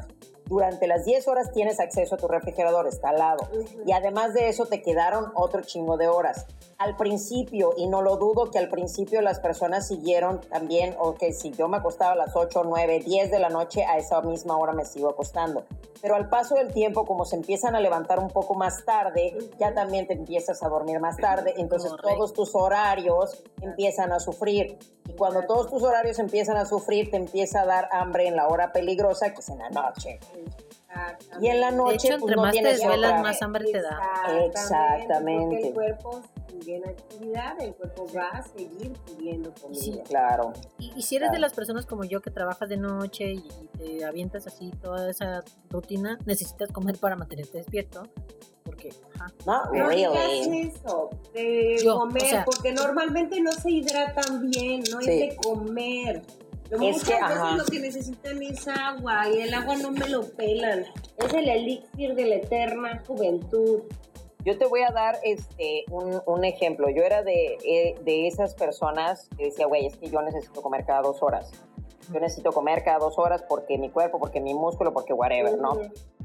[0.47, 3.49] durante las 10 horas tienes acceso a tu refrigerador, está al lado.
[3.85, 6.47] Y además de eso te quedaron otro chingo de horas.
[6.79, 11.33] Al principio, y no lo dudo que al principio las personas siguieron también, o que
[11.33, 14.57] si yo me acostaba a las 8, 9, 10 de la noche, a esa misma
[14.57, 15.65] hora me sigo acostando.
[16.01, 19.75] Pero al paso del tiempo, como se empiezan a levantar un poco más tarde, ya
[19.75, 24.79] también te empiezas a dormir más tarde, entonces todos tus horarios empiezan a sufrir.
[25.09, 28.49] Y cuando todos tus horarios empiezan a sufrir, te empieza a dar hambre en la
[28.49, 30.21] hora peligrosa, que es en la noche.
[31.41, 33.23] Y en la noche, de hecho, pues, entre no más te desvelas, otra.
[33.23, 34.01] más hambre te da.
[34.47, 35.45] Exactamente.
[35.57, 39.81] Porque el cuerpo sigue en actividad, el cuerpo va a seguir pidiendo comida.
[39.81, 40.01] Sí.
[40.07, 40.53] Claro.
[40.79, 43.69] Y, y si eres de las personas como yo que trabajas de noche y, y
[43.79, 48.05] te avientas así toda esa rutina, necesitas comer para mantenerte despierto.
[48.65, 49.27] Porque, ajá.
[49.47, 50.69] Not No really.
[50.69, 55.11] eso de Yo, comer, o sea- porque normalmente no se hidratan bien, no Sí.
[55.11, 56.23] es de comer.
[56.71, 57.57] Es Muchas que, veces ajá.
[57.57, 60.85] lo que necesitan es agua y el agua no me lo pelan.
[61.17, 63.83] Es el elixir de la eterna juventud.
[64.45, 66.89] Yo te voy a dar este un, un ejemplo.
[66.91, 70.85] Yo era de, eh, de esas personas que decía, güey, es que yo necesito comer
[70.85, 71.51] cada dos horas.
[72.13, 75.77] Yo necesito comer cada dos horas porque mi cuerpo, porque mi músculo, porque whatever, ¿no?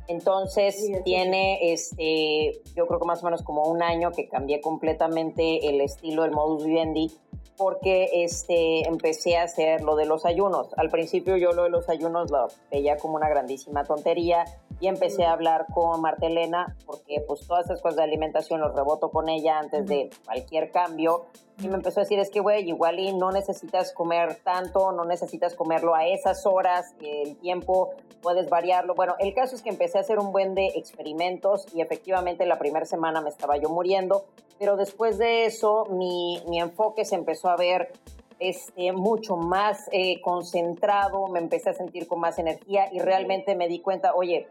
[0.07, 1.01] Entonces Sí, sí.
[1.03, 5.81] tiene, este, yo creo que más o menos como un año que cambié completamente el
[5.81, 7.11] estilo, el modus vivendi,
[7.57, 10.69] porque este, empecé a hacer lo de los ayunos.
[10.77, 14.45] Al principio yo lo de los ayunos lo veía como una grandísima tontería
[14.82, 18.75] y empecé a hablar con Marta Elena porque pues todas esas cosas de alimentación los
[18.75, 21.25] reboto con ella antes de cualquier cambio.
[21.59, 25.05] Y me empezó a decir, es que, güey, igual y no necesitas comer tanto, no
[25.05, 27.91] necesitas comerlo a esas horas, el tiempo
[28.23, 28.95] puedes variarlo.
[28.95, 32.57] Bueno, el caso es que empecé a hacer un buen de experimentos y efectivamente la
[32.57, 34.25] primera semana me estaba yo muriendo,
[34.57, 37.91] pero después de eso mi, mi enfoque se empezó a ver
[38.39, 43.67] este, mucho más eh, concentrado, me empecé a sentir con más energía y realmente me
[43.67, 44.47] di cuenta, oye,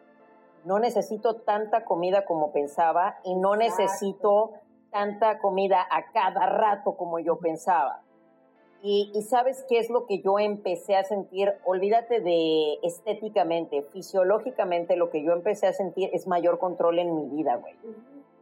[0.64, 4.52] no necesito tanta comida como pensaba y no necesito
[4.90, 8.02] tanta comida a cada rato como yo pensaba.
[8.82, 14.96] Y, y sabes qué es lo que yo empecé a sentir, olvídate de estéticamente, fisiológicamente
[14.96, 17.74] lo que yo empecé a sentir es mayor control en mi vida, güey.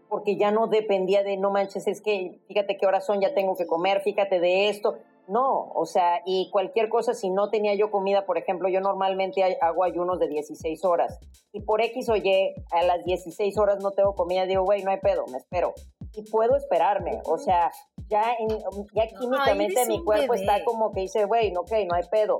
[0.09, 3.57] Porque ya no dependía de, no manches, es que fíjate qué horas son, ya tengo
[3.57, 4.99] que comer, fíjate de esto.
[5.29, 9.59] No, o sea, y cualquier cosa, si no tenía yo comida, por ejemplo, yo normalmente
[9.61, 11.21] hago ayunos de 16 horas.
[11.53, 14.91] Y por X o Y, a las 16 horas no tengo comida, digo, güey, no
[14.91, 15.75] hay pedo, me espero.
[16.15, 17.71] Y puedo esperarme, o sea,
[18.09, 18.59] ya, en-
[18.95, 20.45] ya químicamente mi cuerpo bebé.
[20.45, 22.39] está como que dice, güey, no, ok, no hay pedo.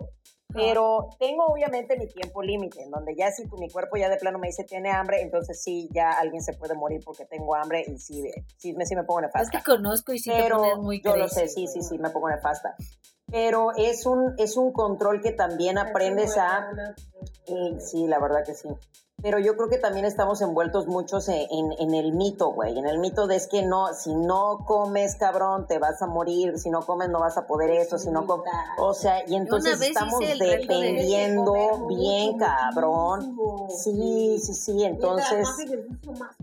[0.53, 4.39] Pero tengo obviamente mi tiempo límite, en donde ya si mi cuerpo ya de plano
[4.39, 7.99] me dice tiene hambre, entonces sí, ya alguien se puede morir porque tengo hambre y
[7.99, 8.25] sí,
[8.57, 9.59] sí, me, sí me pongo Es nefasta.
[9.59, 12.09] que conozco y sí te pero pones muy yo lo sé, sí, sí, sí, me
[12.11, 12.75] pongo nefasta.
[13.31, 16.71] Pero es un, es un control que también aprendes a...
[17.47, 18.69] eh, sí, la verdad que sí.
[19.21, 22.79] Pero yo creo que también estamos envueltos muchos en, en- en el mito, güey.
[22.79, 26.57] En el mito de es que no, si no comes, cabrón, te vas a morir.
[26.59, 27.99] Si no comes, no vas a poder eso.
[27.99, 28.47] Si no comes.
[28.79, 33.37] O sea, y entonces estamos dependiendo de comer bien, cabrón.
[33.77, 34.85] Sí, sí, sí.
[34.85, 35.49] Entonces.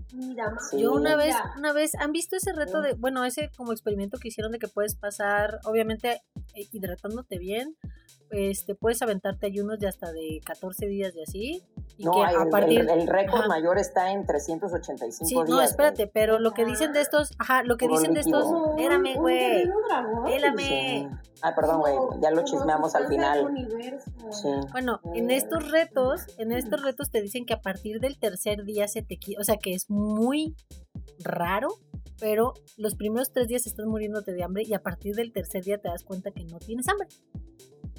[0.09, 0.81] Sí.
[0.81, 4.27] Yo una vez, una vez, ¿han visto ese reto de, bueno, ese como experimento que
[4.29, 6.21] hicieron de que puedes pasar, obviamente,
[6.55, 7.75] eh, hidratándote bien,
[8.31, 11.63] este, puedes aventarte ayunos de hasta de 14 días de así,
[11.97, 12.79] y No, que el, a partir...
[12.81, 13.47] el- el récord Ajá.
[13.47, 15.47] mayor está en 385 Sí, días.
[15.49, 15.65] no, güey.
[15.67, 18.45] espérate, pero lo que dicen de estos, ajá, lo que Puro dicen de estos,
[18.77, 19.69] espérame, güey,
[20.27, 21.19] espérame.
[21.41, 23.53] Ay, perdón, güey, ya lo chismeamos al final.
[24.31, 24.49] Sí.
[24.71, 28.87] Bueno, en estos retos, en estos retos te dicen que a partir del tercer día
[28.87, 30.55] se te quita, o sea que es muy
[31.19, 31.69] raro,
[32.19, 35.77] pero los primeros tres días estás muriéndote de hambre y a partir del tercer día
[35.79, 37.07] te das cuenta que no tienes hambre,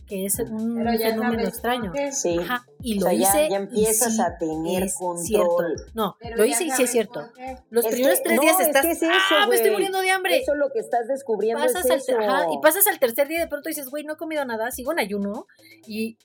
[0.06, 1.92] que es un ya fenómeno extraño.
[2.12, 2.36] Sí.
[2.38, 3.48] Ajá, y O lo sea, ya- hice.
[3.50, 5.24] ya y empiezas sí a tener es control.
[5.26, 5.56] cierto.
[5.94, 7.22] No, Pero lo ya hice y sí es cierto.
[7.70, 8.82] Los Es primeros que- tres no, días es estás.
[8.82, 10.36] que es eso, ¡Ah, me estoy muriendo de hambre!
[10.38, 12.18] Eso lo que estás descubriendo pasas es al eso.
[12.18, 14.70] ajá, y pasas al tercer día y de pronto dices, güey, no he comido nada,
[14.70, 15.46] sigo en ayuno
[15.88, 16.16] y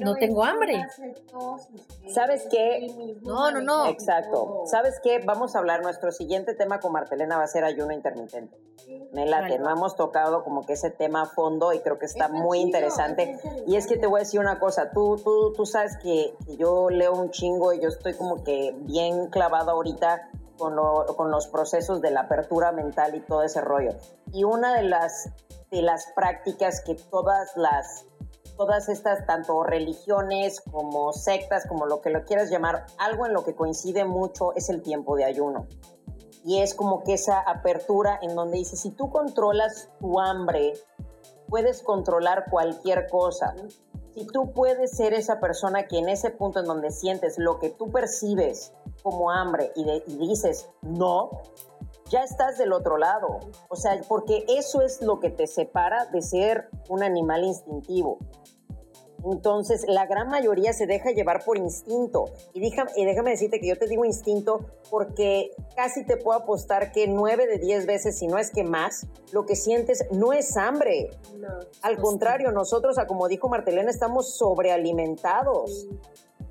[0.00, 0.86] no tengo hambre.
[2.08, 3.18] ¿Sabes qué?
[3.22, 3.86] No, no, no.
[3.86, 4.62] Exacto.
[4.66, 5.20] ¿Sabes qué?
[5.24, 8.56] Vamos a hablar, nuestro siguiente tema con Martelena va a ser ayuno intermitente.
[9.12, 12.28] Me late, no hemos tocado como que ese tema a fondo y creo que está,
[12.28, 13.38] muy interesante.
[13.66, 16.90] Y es que te voy a decir una cosa, tú, tú, tú sabes que, yo
[16.90, 20.74] leo un chingo y yo estoy como que bien clavada ahorita con,
[21.16, 23.92] con los procesos de la apertura mental y todo ese rollo.
[24.32, 25.30] Y una de las,
[25.70, 28.07] de las prácticas que todas las
[28.58, 33.44] todas estas, tanto religiones como sectas, como lo que lo quieras llamar, algo en lo
[33.44, 35.68] que coincide mucho es el tiempo de ayuno.
[36.44, 40.74] Y es como que esa apertura en donde dice, si tú controlas tu hambre,
[41.48, 43.54] puedes controlar cualquier cosa.
[44.14, 47.70] Si tú puedes ser esa persona que en ese punto en donde sientes lo que
[47.70, 48.72] tú percibes
[49.04, 51.30] como hambre y, y dices no,
[52.08, 53.40] ya estás del otro lado.
[53.68, 58.18] O sea, porque eso es lo que te separa de ser un animal instintivo.
[59.24, 62.26] Entonces, la gran mayoría se deja llevar por instinto.
[62.54, 67.08] Y, y déjame decirte que yo te digo instinto porque casi te puedo apostar que
[67.08, 71.10] nueve de diez veces, si no es que más, lo que sientes no es hambre.
[71.82, 75.88] Al contrario, nosotros, como dijo Martelena, estamos sobrealimentados.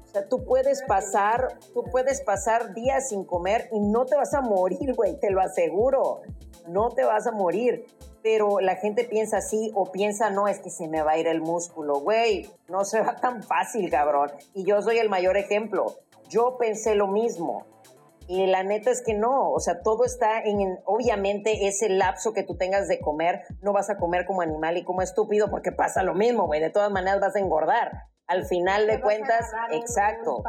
[0.07, 4.33] O sea, tú puedes pasar, tú puedes pasar días sin comer y no te vas
[4.33, 6.21] a morir, güey, te lo aseguro.
[6.67, 7.85] No te vas a morir
[8.27, 11.27] pero la gente piensa así o piensa, no, es que se me va a ir
[11.27, 14.33] el músculo, güey, no se va tan fácil, cabrón.
[14.53, 15.95] Y yo soy el mayor ejemplo.
[16.27, 17.65] Yo pensé lo mismo.
[18.27, 22.43] Y la neta es que no, o sea, todo está en, obviamente, ese lapso que
[22.43, 26.03] tú tengas de comer, no vas a comer como animal y como estúpido porque pasa
[26.03, 30.43] lo mismo, güey, de todas maneras vas a engordar al final de cuentas, exacto.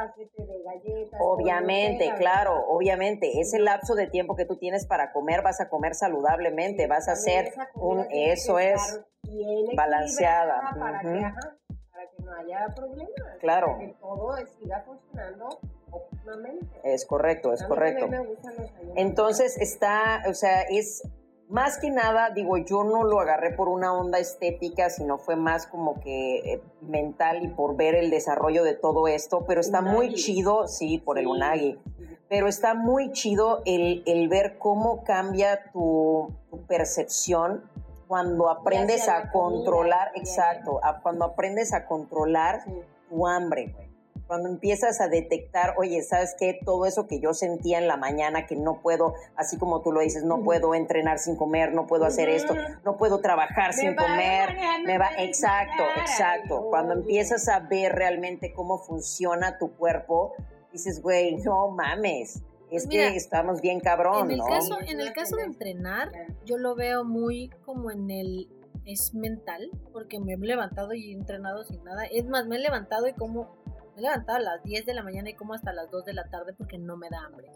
[1.21, 5.95] obviamente, claro, obviamente, ese lapso de tiempo que tú tienes para comer, vas a comer
[5.95, 9.01] saludablemente, vas a hacer un, eso es,
[9.77, 10.75] balanceada.
[10.79, 13.11] Para, que, no haya problemas.
[13.41, 13.77] Claro.
[13.79, 15.61] que todo siga funcionando.
[16.83, 18.09] Es correcto, es correcto.
[18.97, 21.03] Entonces está, o sea, es
[21.49, 25.67] más que nada, digo, yo no lo agarré por una onda estética, sino fue más
[25.67, 30.13] como que eh, mental y por ver el desarrollo de todo esto, pero está muy
[30.15, 31.79] chido, sí, por el unagi,
[32.29, 36.35] pero está muy chido el, el ver cómo cambia tu,
[36.67, 37.65] percepción
[38.07, 42.65] cuando aprendes a controlar, exacto, cuando aprendes a controlar
[43.09, 43.75] tu hambre,
[44.29, 46.61] cuando empiezas a detectar, oye, ¿sabes qué?
[46.63, 50.01] Todo eso que yo sentía en la mañana, que no puedo, así como tú lo
[50.01, 52.55] dices, no puedo entrenar sin comer, no puedo hacer esto,
[52.85, 54.55] no puedo trabajar sin comer,
[54.85, 56.67] me va, exacto, exacto.
[56.69, 60.35] Cuando empiezas a ver realmente cómo funciona tu cuerpo,
[60.73, 62.43] dices, güey, no mames.
[62.71, 64.47] Es que estamos bien cabrón, en el ¿no?
[64.47, 66.13] Caso, en el caso de entrenar,
[66.45, 68.47] yo lo veo muy como en el
[68.89, 72.05] es mental, porque me he levantado y he entrenado sin nada.
[72.07, 73.58] Es más, me he levantado y como
[73.99, 76.25] he levantado a las 10 de la mañana y como hasta las 2 de la
[76.25, 77.49] tarde porque no me da hambre.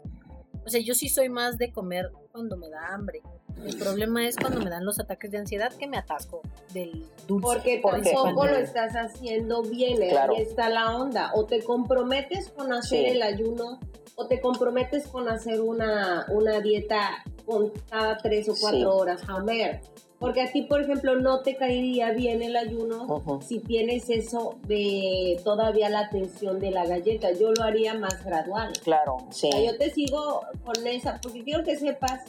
[0.65, 3.21] O sea, yo sí soy más de comer cuando me da hambre.
[3.65, 6.41] El problema es cuando me dan los ataques de ansiedad que me atasco
[6.73, 7.45] del dulce.
[7.45, 10.17] Porque tampoco lo estás haciendo bien, ¿eh?
[10.17, 11.31] ahí está la onda.
[11.33, 13.79] O te comprometes con hacer el ayuno,
[14.15, 19.81] o te comprometes con hacer una, una dieta con cada 3 o 4 horas comer.
[20.23, 25.37] Porque a ti, por ejemplo, no te caería bien el ayuno si tienes eso de
[25.43, 27.33] todavía la tensión de la galleta.
[27.33, 28.71] Yo lo haría más gradual.
[28.85, 29.49] Claro, sí.
[29.51, 32.21] yo te sigo con esa, porque quiero que sepas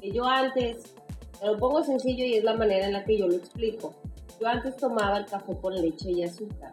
[0.00, 0.94] que yo antes,
[1.40, 3.92] te lo pongo sencillo y es la manera en la que yo lo explico.
[4.40, 6.72] Yo antes tomaba el café con leche y azúcar.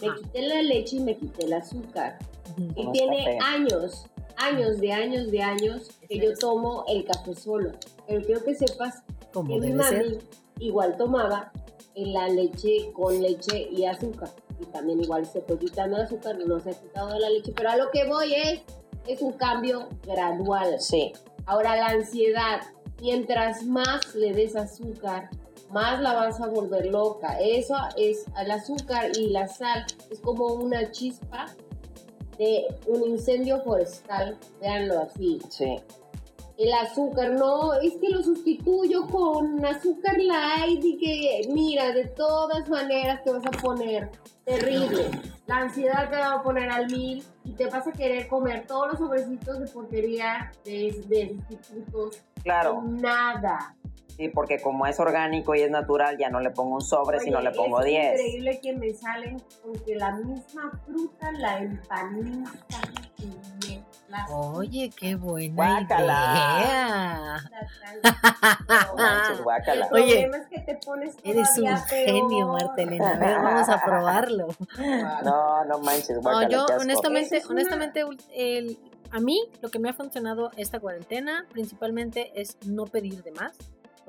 [0.00, 0.14] Me ah.
[0.16, 2.18] quité la leche y me quité el azúcar.
[2.76, 4.06] Y tiene años,
[4.38, 7.72] años de años de años que yo tomo el café solo.
[8.06, 9.02] Pero quiero que sepas
[9.32, 10.18] como mi mami
[10.58, 11.52] igual tomaba
[11.94, 14.30] la leche con leche y azúcar.
[14.60, 17.52] Y también igual se fue quitando el azúcar, no se ha quitado la leche.
[17.54, 18.60] Pero a lo que voy es,
[19.06, 20.78] es un cambio gradual.
[20.80, 21.12] Sí.
[21.46, 22.60] Ahora la ansiedad,
[23.00, 25.30] mientras más le des azúcar,
[25.70, 27.38] más la vas a volver loca.
[27.40, 31.46] Eso es el azúcar y la sal, es como una chispa
[32.38, 35.38] de un incendio forestal, véanlo así.
[35.48, 35.76] Sí
[36.60, 42.68] el azúcar, no, es que lo sustituyo con azúcar light y que, mira, de todas
[42.68, 44.10] maneras te vas a poner
[44.44, 45.10] terrible.
[45.46, 48.88] La ansiedad te va a poner al mil y te vas a querer comer todos
[48.88, 52.22] los sobrecitos de porquería de, de sustitutos.
[52.42, 52.82] Claro.
[52.82, 53.74] Nada.
[54.18, 57.40] Sí, porque como es orgánico y es natural, ya no le pongo un sobre, sino
[57.40, 58.04] le pongo 10.
[58.04, 62.52] Es increíble que me salen porque la misma fruta la empanizan
[64.30, 66.60] Oye, qué buena Guácala.
[66.60, 67.50] idea.
[68.88, 69.86] No manches, guácala.
[69.86, 72.62] El Oye, es que te pones Eres un genio, peor.
[72.62, 73.14] Martelena.
[73.14, 74.48] A ver, vamos a probarlo.
[75.24, 76.48] No, no manches, No, guácala.
[76.48, 76.82] yo qué asco.
[76.82, 78.04] honestamente, honestamente,
[78.34, 78.78] el,
[79.10, 83.52] a mí lo que me ha funcionado esta cuarentena principalmente es no pedir de más.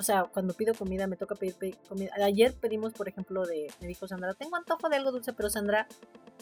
[0.02, 2.12] O sea, cuando pido comida, me toca pedir, pedir comida.
[2.24, 5.88] Ayer pedimos, por ejemplo, de, me dijo Sandra, tengo antojo de algo dulce, pero Sandra,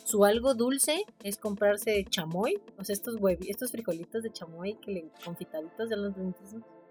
[0.05, 4.91] su algo dulce es comprarse chamoy, o sea, estos huevi, estos frijolitos de chamoy que
[4.93, 6.13] le confitaditos de los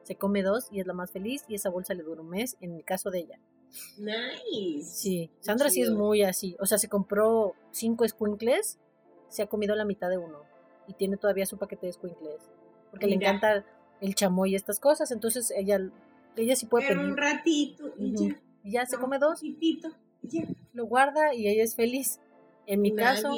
[0.02, 2.58] se come dos y es la más feliz y esa bolsa le dura un mes,
[2.60, 3.40] en el caso de ella.
[3.96, 4.90] Nice.
[4.90, 6.54] Sí, Sandra sí es muy así.
[6.60, 8.78] O sea, se compró cinco squinkles,
[9.30, 10.42] se ha comido la mitad de uno
[10.86, 12.50] y tiene todavía su paquete de squinkles.
[12.90, 13.64] Porque le encanta
[14.02, 15.10] el chamoy y estas cosas.
[15.12, 15.80] Entonces ella,
[16.36, 17.12] ella sí puede Pero pedir.
[17.12, 18.40] un ratito y ya.
[18.64, 19.88] Y ya se No, come dos, poquitito,
[20.22, 20.42] ya.
[20.72, 22.20] lo guarda y ella es feliz.
[22.66, 23.32] En mi caso,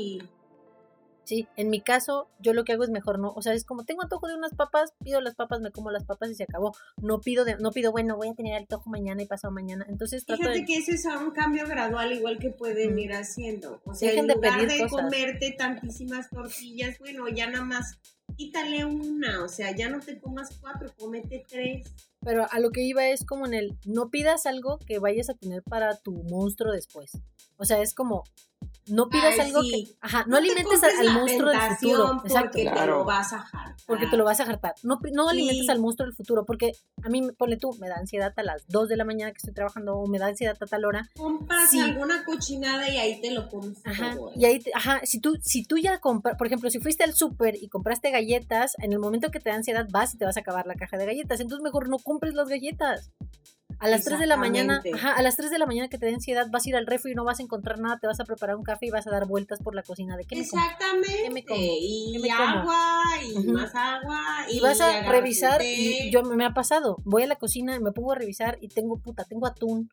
[1.25, 3.33] sí, en mi caso, yo lo que hago es mejor no.
[3.37, 6.05] O sea, es como tengo antojo de unas papas, pido las papas, me como las
[6.05, 6.75] papas y se acabó.
[7.01, 9.87] No pido, de, no pido, bueno, voy a tener antojo mañana y pasado mañana.
[9.89, 10.67] Entonces trato Fíjate de.
[10.67, 13.81] que ese es un cambio gradual, igual que pueden ir haciendo.
[13.85, 15.03] O sea, Dejen en de lugar pedir de cosas.
[15.05, 17.99] comerte tantísimas tortillas, bueno, ya nada más
[18.37, 19.45] quítale una.
[19.45, 21.87] O sea, ya no te comas cuatro, cómete tres.
[22.23, 25.35] Pero a lo que iba es como en el, no pidas algo que vayas a
[25.35, 27.13] tener para tu monstruo después.
[27.57, 28.25] O sea, es como,
[28.91, 29.71] no pidas Ay, algo sí.
[29.87, 32.21] que, ajá, no, te alimentes al, monstruo del futuro.
[32.25, 32.41] Exacto.
[32.51, 32.99] Porque te Claro.
[32.99, 33.75] lo vas a hartar.
[33.87, 34.75] Porque te lo vas a hartar.
[34.83, 35.31] No, no Sí.
[35.31, 36.73] alimentes al monstruo del futuro, porque
[37.03, 39.55] a mí, ponle tú, me da ansiedad a las 2 de la mañana que estoy
[39.55, 41.09] trabajando o me da ansiedad a tal hora.
[41.17, 41.81] Compras Sí.
[41.81, 44.15] alguna cochinada y ahí te lo comes Ajá.
[44.15, 44.33] todo.
[44.37, 47.15] Y ahí, te- ajá, si tú, si tú ya compras, por ejemplo, si fuiste al
[47.15, 50.37] súper y compraste galletas, en el momento que te da ansiedad vas y te vas
[50.37, 51.41] a acabar la caja de galletas.
[51.41, 53.11] Entonces mejor no compres las galletas.
[53.81, 56.05] A las 3 de la mañana, ajá, a las 3 de la mañana que te
[56.05, 58.21] dé ansiedad, vas a ir al refri y no vas a encontrar nada, te vas
[58.21, 60.43] a preparar un café y vas a dar vueltas por la cocina de qué me?
[60.43, 61.09] Exactamente.
[61.23, 61.61] ¿Qué me como?
[61.63, 62.59] Y ¿Qué me como?
[62.61, 63.53] agua, y Ujú.
[63.53, 64.21] más agua.
[64.51, 67.93] Y vas a revisar, y yo me ha pasado, voy a la cocina y me
[67.93, 69.89] pongo a revisar y tengo puta, tengo atún,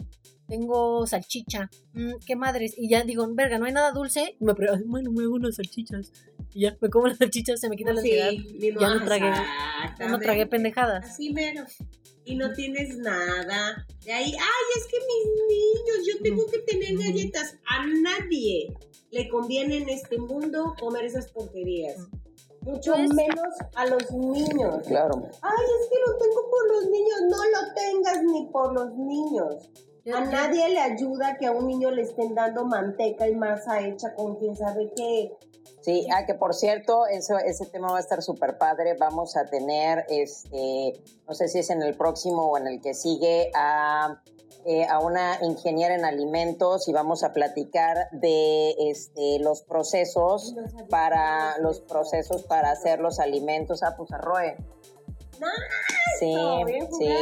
[0.48, 4.54] tengo salchicha, mm, qué madres, y ya digo, verga, no hay nada dulce, y me
[4.54, 6.12] pre- ay, bueno, me hago unas salchichas,
[6.54, 9.34] y ya, me como las salchichas, se me quita la Sí, ansiedad, ya no tragué-
[9.98, 11.06] ya no tragué pendejadas.
[11.06, 11.64] Así mero.
[12.28, 13.86] Y no tienes nada.
[14.04, 17.56] De ahí, ay, es que mis niños, yo tengo que tener galletas.
[17.70, 18.76] A nadie
[19.12, 21.96] le conviene en este mundo comer esas porquerías.
[22.62, 24.86] Mucho Pues- menos a los niños.
[24.88, 25.24] Claro.
[25.42, 27.18] Ay, es que lo tengo por los niños.
[27.30, 29.70] No lo tengas ni por los niños.
[30.14, 34.14] A nadie le ayuda que a un niño le estén dando manteca y masa hecha
[34.16, 35.32] con quién sabe qué.
[35.88, 38.98] Sí, ah, que por cierto, eso, ese tema va a estar súper padre.
[39.00, 42.94] Vamos a tener, este, no sé si es en el próximo o en el que
[42.94, 44.22] sigue, a,
[44.66, 50.58] eh, a una ingeniera en alimentos y vamos a platicar de este, los procesos
[50.90, 53.82] para los procesos para hacer los alimentos.
[53.82, 54.58] Ah, pues arroe.
[56.20, 56.34] Sí,
[56.98, 57.14] sí.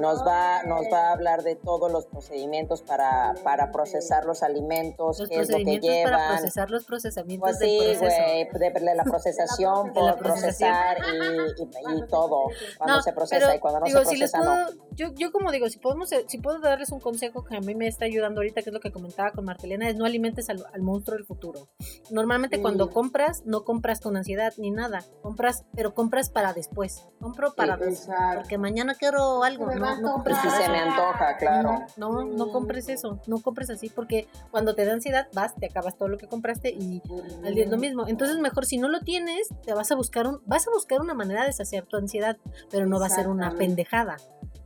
[0.00, 5.18] Nos va, nos va a hablar de todos los procedimientos para, para procesar los alimentos,
[5.18, 6.12] los qué es lo que llevan.
[6.12, 8.00] para procesar los procesamientos Pues del sí, proceso.
[8.04, 12.44] güey, de, de la procesación por procesar y, y- y todo,
[12.78, 14.68] cuando No, se procesa pero, y cuando no digo, se si procesa, puedo, no.
[14.92, 17.88] yo, yo como digo, si podemos, si puedo darles un consejo que a mí me
[17.88, 20.82] está ayudando ahorita, que es lo que comentaba con Martelena, es no alimentes al, al
[20.82, 21.68] monstruo del futuro.
[22.10, 22.62] Normalmente Mm.
[22.62, 27.04] cuando compras, no compras con ansiedad ni nada, compras, pero compras para después.
[27.40, 28.40] Compro para Exacto.
[28.40, 31.86] porque mañana quiero algo, no, no compres si se me antoja, claro.
[31.96, 35.96] No, no compres eso, no compres así, porque cuando te da ansiedad vas, te acabas
[35.96, 37.02] todo lo que compraste y
[37.44, 38.06] al día es lo mismo.
[38.06, 41.14] Entonces mejor si no lo tienes, te vas a buscar un, vas a buscar una
[41.14, 42.36] manera de saciar tu ansiedad,
[42.70, 44.16] pero no va a ser una pendejada.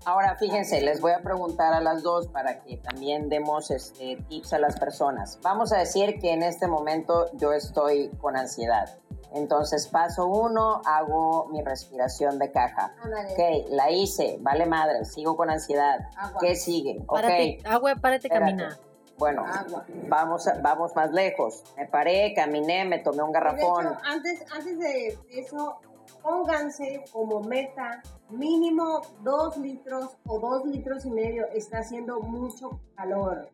[0.06, 4.52] Ahora, fíjense, les voy a preguntar a las dos para que también demos este, tips
[4.52, 5.38] a las personas.
[5.42, 8.98] Vamos a decir que en este momento yo estoy con ansiedad.
[9.32, 12.94] Entonces, paso uno, hago mi respiración de caja.
[13.02, 13.32] Ándale.
[13.32, 16.00] Ok, la hice, vale madre, sigo con ansiedad.
[16.16, 16.38] Agua.
[16.40, 16.98] ¿Qué sigue?
[17.06, 18.78] Ok, Párate, agua, párate, camina.
[19.16, 19.84] Bueno, Agua.
[20.08, 21.62] vamos, a- vamos más lejos.
[21.76, 23.86] Me paré, caminé, me tomé un De garrafón.
[23.86, 25.78] hecho, antes, antes de eso,
[26.22, 31.46] pónganse como meta mínimo dos litros o dos litros y medio.
[31.54, 33.48] Está haciendo mucho calor.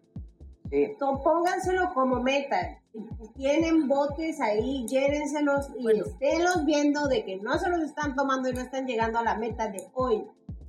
[0.71, 0.85] Sí.
[0.85, 2.79] Entonces, pónganselo como meta.
[2.93, 6.05] Si tienen botes ahí, llévenselos y Bueno.
[6.07, 9.37] esténlos viendo de que no se los están tomando y no están llegando a la
[9.37, 10.25] meta de hoy.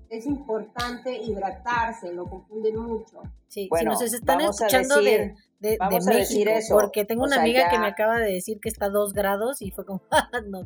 [0.09, 3.21] Es importante hidratarse, lo confunden mucho.
[3.47, 5.19] Sí, Bueno, si nos están vamos a escuchando decir-
[5.59, 6.73] de, de, de vamos a México, decir eso.
[6.75, 8.89] porque tengo O una sea, amiga que ya- me acaba de decir que está a
[8.89, 10.01] dos grados y fue como,
[10.47, 10.63] no,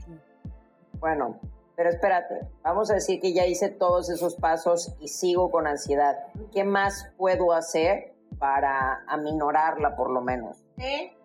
[1.00, 1.40] Bueno,
[1.76, 6.16] pero espérate, vamos a decir que ya hice todos esos pasos y sigo con ansiedad.
[6.52, 10.64] ¿Qué más puedo hacer para aminorarla por lo menos?
[10.78, 11.18] Té,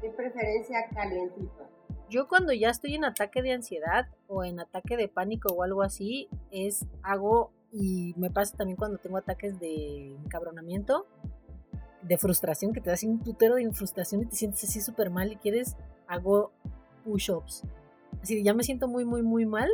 [0.00, 1.68] de preferencia calientito.
[2.08, 5.82] Yo cuando ya estoy en ataque de ansiedad o en ataque de pánico o algo
[5.82, 11.06] así, es hago y me pasa también cuando tengo ataques de encabronamiento,
[12.02, 15.32] de frustración, que te das un putero de frustración y te sientes así súper mal
[15.32, 16.52] y quieres, hago
[17.04, 17.62] push-ups.
[18.22, 19.68] Así ya me siento muy, muy, muy mal,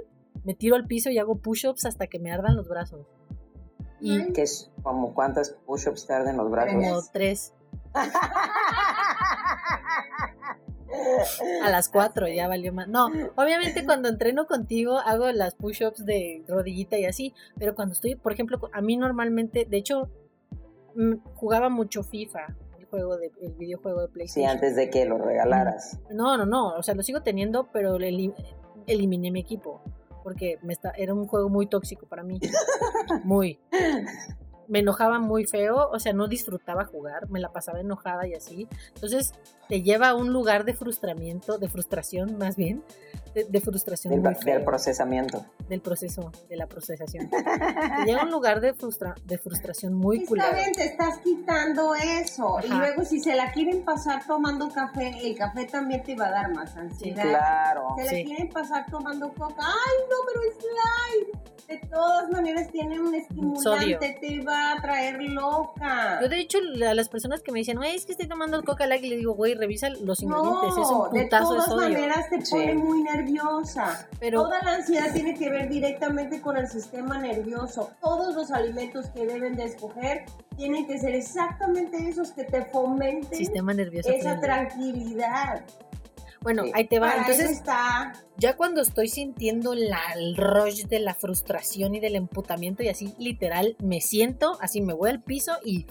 [0.45, 3.07] me tiro al piso y hago push-ups hasta que me ardan los brazos.
[4.01, 6.75] Y ¿Qué es como cuántas push-ups te arden los brazos?
[6.75, 7.53] Como tres.
[11.63, 12.89] A las cuatro ya valió más.
[12.89, 18.15] No, obviamente cuando entreno contigo hago las push-ups de rodillita y así, pero cuando estoy,
[18.15, 20.09] por ejemplo, a mí normalmente, de hecho,
[20.95, 22.57] mm, jugaba mucho FIFA,
[22.91, 24.51] juego de, el videojuego de PlayStation.
[24.51, 25.99] Sí, antes de que lo regalaras.
[26.11, 27.97] No, no, no, o sea, lo sigo teniendo, pero
[28.87, 29.83] eliminé mi equipo
[30.23, 32.39] porque me está, era un juego muy tóxico para mí.
[33.25, 33.59] muy
[34.69, 38.69] me enojaba muy feo, o sea, no disfrutaba jugar, me la pasaba enojada y así.
[38.95, 39.33] Entonces,
[39.69, 42.83] te lleva a un lugar de frustramiento, de frustración más bien,
[43.35, 44.13] de, frustración.
[44.13, 45.45] Del, procesamiento.
[45.69, 47.31] Del proceso, de la procesación.
[47.31, 50.49] te lleva a un lugar de, frustra, de frustración muy culero.
[50.75, 52.59] te estás quitando eso.
[52.65, 56.31] Y luego, si se la quieren pasar tomando café, el café también te va a
[56.31, 57.23] dar más ansiedad.
[57.23, 57.95] claro.
[57.97, 61.58] Se la quieren pasar tomando coca, ¡ay, no, pero es light!
[61.69, 66.19] De todas maneras tiene un estimulante, te va a traer loca.
[66.23, 66.59] Yo de hecho
[66.89, 69.17] a las personas que me dicen, güey, es que estoy tomando coca light, y le
[69.19, 74.09] digo, güey, revisa los ingredientes, es un putazo de, todas maneras te pone muy nerviosa.
[74.19, 77.91] Pero toda la ansiedad tiene que ver directamente con el sistema nervioso.
[78.01, 80.25] Todos los alimentos que deben de escoger
[80.57, 85.63] tienen que ser exactamente esos que te fomenten sistema nervioso esa tranquilidad.
[86.41, 87.17] Bueno, ahí te va.
[87.17, 88.13] Entonces, está.
[88.37, 93.15] ya cuando estoy sintiendo la, el rush de la frustración y del emputamiento y así,
[93.19, 95.87] literal, me siento, así me voy al piso y,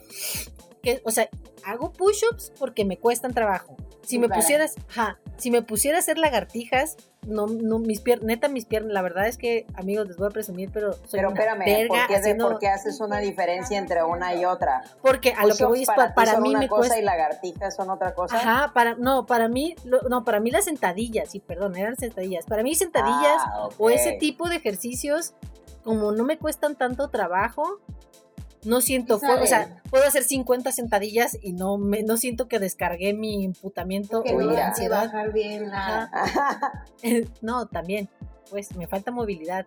[0.82, 1.30] que, o sea,
[1.66, 3.76] hago push-ups porque me cuestan trabajo.
[4.04, 6.96] Si me pusieras, ja, si me pusiera a hacer lagartijas,
[7.28, 10.32] no, no, mis piernas, neta, mis piernas, la verdad es que, amigos, les voy a
[10.32, 11.88] presumir, pero soy Pero espérame,
[12.40, 14.84] ¿por qué, haces una diferencia entre una y otra?
[15.02, 18.14] Porque a lo que voy es para, para mí una cosa y lagartijas son otra
[18.14, 18.38] cosa.
[18.38, 19.76] Ajá, para, no, para mí,
[20.10, 22.46] no, para mí las sentadillas, sí, perdón, eran sentadillas.
[22.46, 25.34] Para mí sentadillas ah, o ese tipo de ejercicios,
[25.84, 27.80] como no me cuestan tanto trabajo,
[28.64, 33.14] no siento o sea, puedo hacer 50 sentadillas y no me, no siento que descargué
[33.14, 35.12] mi imputamiento o ansiedad.
[35.34, 36.10] Bien la...
[37.42, 38.10] no, también,
[38.50, 39.66] pues me falta movilidad.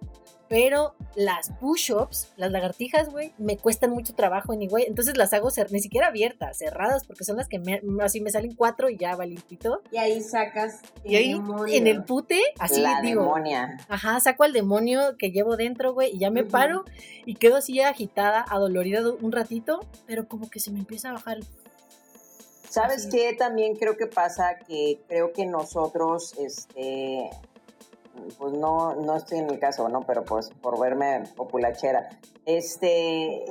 [0.49, 4.85] Pero las push-ups, las lagartijas, güey, me cuestan mucho trabajo, anyway.
[4.89, 8.57] Entonces las hago ni siquiera abiertas, cerradas, porque son las que me, así me salen
[8.57, 9.83] cuatro y ya va limpito.
[9.93, 13.23] Y ahí sacas el y ahí, en el pute, así La digo.
[13.23, 13.79] Demonia.
[13.89, 16.85] Ajá, saco al demonio que llevo dentro, güey, y ya me paro
[17.27, 21.39] y quedo así agitada, adolorida un ratito, pero como que se me empieza a bajar
[22.71, 23.35] ¿Sabes qué?
[23.35, 27.29] También creo que pasa que creo que nosotros, este,
[28.39, 30.03] pues no, no estoy en el caso, ¿no?
[30.03, 32.09] Pero pues por verme populachera.
[32.47, 33.45] Este,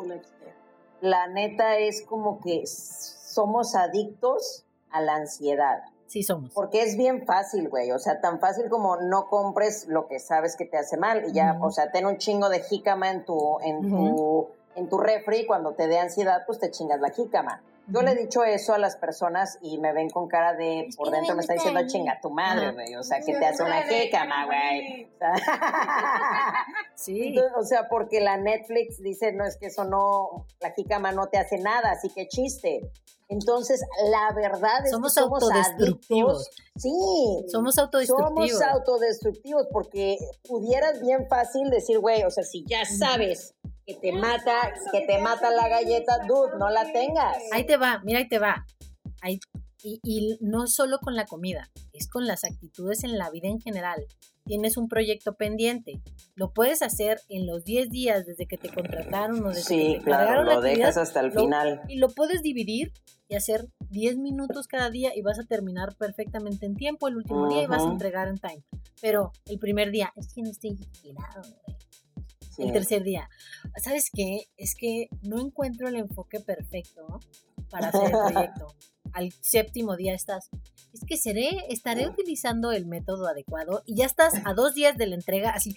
[1.01, 5.83] la neta es como que somos adictos a la ansiedad.
[6.07, 6.51] Sí somos.
[6.53, 7.91] Porque es bien fácil, güey.
[7.91, 11.23] O sea, tan fácil como no compres lo que sabes que te hace mal.
[11.29, 14.97] Y ya, o sea, ten un chingo de jícama en tu, en tu, en tu
[14.97, 15.45] refri.
[15.45, 17.61] Cuando te dé ansiedad, pues te chingas la jícama.
[17.91, 21.09] Yo le he dicho eso a las personas y me ven con cara de, por
[21.11, 22.95] dentro me está diciendo, chinga tu madre, güey.
[22.95, 25.09] O sea, que te hace una jícama, güey.
[26.95, 27.35] sí.
[27.55, 31.37] o sea, porque la Netflix dice, no, es que eso no, la jícama no te
[31.37, 32.91] hace nada, así que chiste.
[33.29, 33.79] Entonces,
[34.09, 36.49] la verdad es somos que somos autodestructivos.
[36.75, 37.45] Sí.
[37.47, 38.49] Somos autodestructivos.
[38.49, 40.17] Somos autodestructivos porque
[40.47, 43.53] pudieras bien fácil decir, güey, o sea, si ya sabes
[43.89, 47.37] que te mata, que te mata la galleta, dude, no la tengas.
[47.51, 48.63] Ahí te va, mira, ahí te va.
[49.21, 49.39] Ahí,
[49.81, 53.59] y, y no solo con la comida, es con las actitudes en la vida en
[53.59, 54.05] general.
[54.45, 56.01] Tienes un proyecto pendiente,
[56.35, 59.99] lo puedes hacer en los 10 días desde que te contrataron o desde sí, que
[59.99, 61.81] te claro, lo dejas hasta el final.
[61.87, 62.93] Y lo puedes dividir
[63.27, 67.49] y hacer 10 minutos cada día y vas a terminar perfectamente en tiempo el último
[67.49, 68.63] día y vas a entregar en time.
[69.01, 71.41] Pero el primer día, es que no estoy inspirado,
[72.59, 73.29] el tercer día.
[73.77, 74.47] ¿Sabes qué?
[74.57, 77.19] Es que no encuentro el enfoque perfecto
[77.69, 78.75] para hacer el proyecto.
[79.13, 80.49] Al séptimo día estás,
[80.93, 85.07] es que seré, estaré utilizando el método adecuado y ya estás a dos días de
[85.07, 85.75] la entrega así,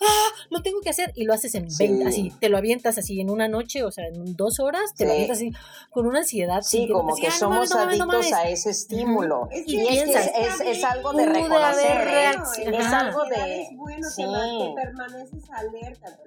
[0.00, 0.23] ¡ah!
[0.50, 3.30] Lo tengo que hacer y lo haces en 20, así, te lo avientas así en
[3.30, 5.52] una noche, o sea, en dos horas, te lo avientas así
[5.90, 6.62] con una ansiedad.
[6.62, 9.48] Sí, como que somos adictos a ese estímulo.
[9.52, 12.30] y, piensas, es, es, algo de reconocer, ¿eh?
[12.66, 13.62] es algo de...
[13.62, 16.18] Es bueno que permaneces alerta.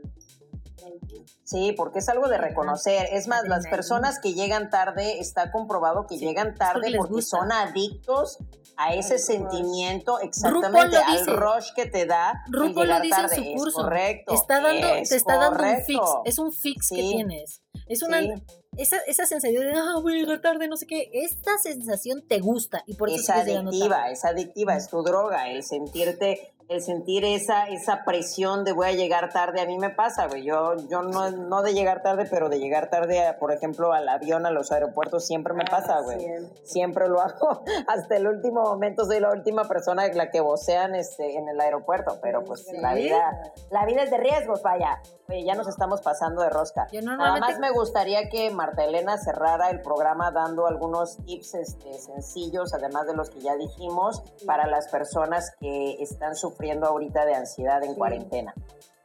[1.43, 3.07] Sí, porque es algo de reconocer.
[3.11, 8.37] Es más, las personas que llegan tarde, está comprobado que llegan tarde porque son adictos
[8.75, 13.35] a ese sentimiento, exactamente, al rush que te da RuPaul lo dice en tarde.
[13.35, 13.81] su Es curso.
[13.81, 14.33] correcto.
[14.33, 15.99] Está dando, es te está dando un fix.
[16.25, 17.61] Es un fix que tienes.
[17.87, 18.33] Es una, Sí.
[18.77, 21.09] esa, esa sensación de, ah, voy a llegar tarde, no sé qué.
[21.13, 24.11] Esta sensación te gusta y por eso es adictiva, tarde.
[24.13, 28.91] es adictiva, es tu droga, el sentirte, el sentir esa, esa presión de voy a
[28.91, 32.49] llegar tarde, a mí me pasa, güey, yo, yo no, no de llegar tarde, pero
[32.49, 36.19] de llegar tarde, a, por ejemplo, al avión, a los aeropuertos, siempre me pasa, güey,
[36.19, 36.65] Siempre.
[36.65, 39.05] siempre lo hago, hasta el último momento.
[39.05, 43.53] Soy la última persona la que vocean este, en el aeropuerto, pero pues la vida,
[43.69, 46.87] la vida es de riesgos, vaya, Oye, ya nos estamos pasando de rosca.
[46.91, 51.93] Yo Nada más me gustaría que Marta Elena cerrara el programa dando algunos tips este,
[51.95, 56.56] sencillos, además de los que ya dijimos, para las personas que están sufriendo
[56.87, 57.97] ahorita de ansiedad en Sí.
[57.97, 58.53] cuarentena.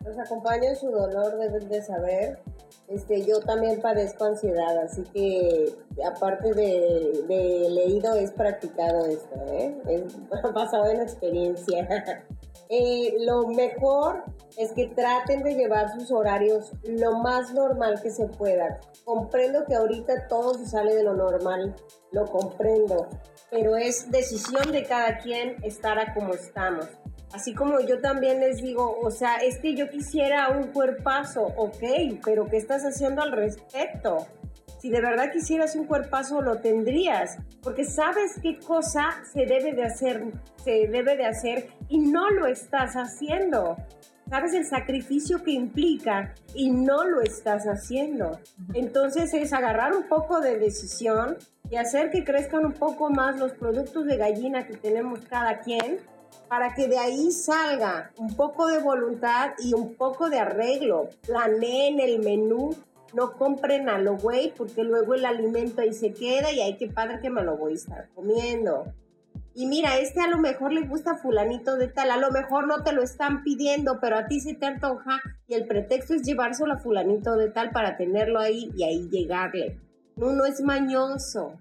[0.05, 2.40] Nos acompaña en su dolor, deben de saber.
[2.88, 5.72] Este, yo también padezco ansiedad, así que
[6.05, 9.80] aparte de, de leído es practicado esto, ¿eh?
[9.86, 10.03] Es
[10.55, 12.24] basado en experiencia.
[12.74, 14.24] Eh, lo mejor
[14.57, 18.80] es que traten de llevar sus horarios lo más normal que se pueda.
[19.05, 21.74] Comprendo que ahorita todo se sale de lo normal,
[22.12, 23.09] lo comprendo,
[23.50, 26.86] pero es decisión de cada quien estar a como estamos.
[27.33, 32.20] Así como yo también les digo, o sea, es que yo quisiera un cuerpazo, ok,
[32.24, 34.26] pero ¿qué estás haciendo al respecto?
[34.78, 39.85] Si de verdad quisieras un cuerpazo, lo tendrías, porque sabes qué cosa se debe de
[39.85, 40.24] hacer,
[40.62, 43.76] se debe de hacer y no lo estás haciendo.
[44.28, 48.41] Sabes el sacrificio que implica y no lo estás haciendo.
[48.74, 51.37] Entonces es agarrar un poco de decisión
[51.70, 56.01] y hacer que crezcan un poco más los productos de gallina que tenemos cada quien
[56.49, 61.09] para que de ahí salga un poco de voluntad y un poco de arreglo.
[61.26, 62.76] Planeen el menú,
[63.14, 66.89] no compren a lo güey, porque luego el alimento ahí se queda y hay que
[66.89, 68.85] padre que me lo voy a estar comiendo.
[69.55, 72.83] Y mira, este a lo mejor le gusta fulanito de tal, a lo mejor no
[72.83, 76.72] te lo están pidiendo, pero a ti se te antoja y el pretexto es llevárselo
[76.72, 79.78] a fulanito de tal para tenerlo ahí y ahí llegarle.
[80.16, 81.59] Uno es mañoso.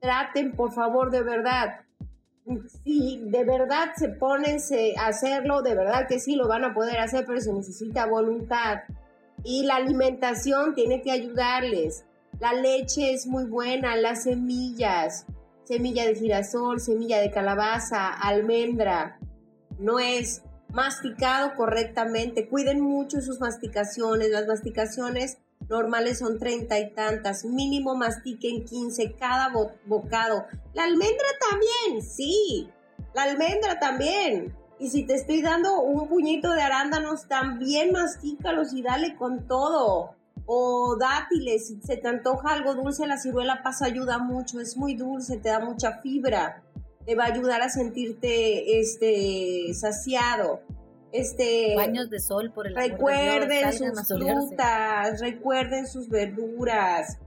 [0.00, 1.80] Traten, por favor, de verdad,
[2.84, 4.58] si de verdad se ponen
[4.98, 8.80] a hacerlo, de verdad que sí lo van a poder hacer, pero se necesita voluntad.
[9.44, 12.04] Y la alimentación tiene que ayudarles.
[12.40, 15.26] La leche es muy buena, las semillas,
[15.64, 19.18] semilla de girasol, semilla de calabaza, almendra,
[19.78, 22.48] nuez, masticado correctamente.
[22.48, 24.30] Cuiden mucho sus masticaciones.
[24.30, 25.38] Las masticaciones
[25.72, 27.44] normales son treinta y tantas.
[27.44, 30.44] Mínimo mastiquen 15 cada bo- bocado.
[30.74, 32.68] La almendra también, sí.
[33.14, 34.54] La almendra también.
[34.78, 40.14] Y si te estoy dando un puñito de arándanos, también mastícalos y dale con todo.
[40.44, 44.94] O dátiles, si se te antoja algo dulce, la ciruela pasa ayuda mucho, es muy
[44.94, 46.62] dulce, te da mucha fibra,
[47.06, 50.60] te va a ayudar a sentirte este saciado.
[51.12, 57.18] Este baños de sol por el amor de Dios, recuerden sus frutas, recuerden sus verduras,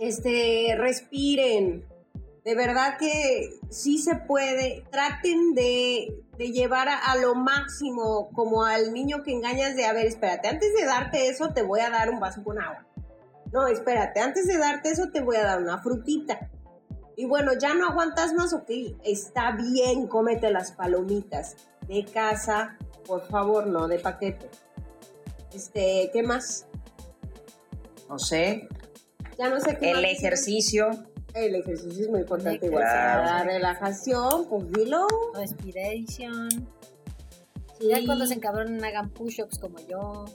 [0.00, 1.86] este, respiren.
[2.44, 4.84] De verdad que sí se puede.
[4.90, 9.92] Traten de, de llevar a, a lo máximo, como al niño que engañas de, a
[9.92, 12.86] ver, espérate, antes de darte eso te voy a dar un vaso con agua.
[13.52, 16.50] No, espérate, antes de darte eso te voy a dar una frutita.
[17.16, 18.68] Y bueno, ya no aguantas más, ok,
[19.04, 21.56] está bien, cómete las palomitas
[21.88, 22.76] de casa,
[23.06, 24.48] por favor, no de paquete.
[25.52, 26.66] Este, ¿qué más?
[28.08, 28.68] No sé,
[29.38, 30.12] Ya no sé qué el más.
[30.12, 30.90] ejercicio.
[31.34, 32.66] El ejercicio es muy importante.
[32.66, 32.82] igual.
[32.84, 33.24] Claro.
[33.24, 35.06] La relajación, pues dilo.
[35.34, 36.48] Respiration.
[37.80, 37.88] Sí.
[37.88, 40.26] Ya cuando se encabronen hagan push-ups como yo.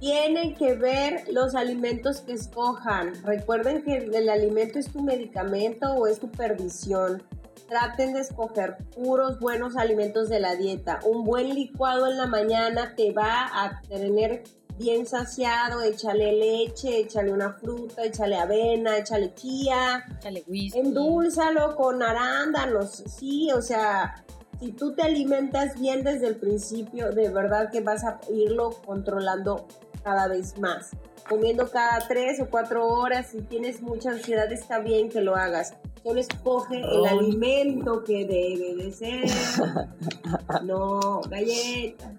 [0.00, 3.14] Tienen que ver los alimentos que escojan.
[3.24, 7.22] Recuerden que el alimento es tu medicamento o es tu perdición.
[7.68, 11.00] Traten de escoger puros buenos alimentos de la dieta.
[11.04, 14.42] Un buen licuado en la mañana te va a tener
[14.78, 15.82] bien saciado.
[15.82, 20.02] Échale leche, échale una fruta, échale avena, échale chía.
[20.18, 20.78] Échale whisky.
[20.78, 24.24] Endúlzalo con arándanos, sí, o sea,
[24.58, 29.66] si tú te alimentas bien desde el principio, de verdad que vas a irlo controlando
[30.02, 30.90] cada vez más.
[31.28, 35.74] Comiendo cada tres o cuatro horas, si tienes mucha ansiedad, está bien que lo hagas.
[36.08, 39.26] Solo escoge el alimento que debe de ser.
[40.64, 42.18] No, galleta.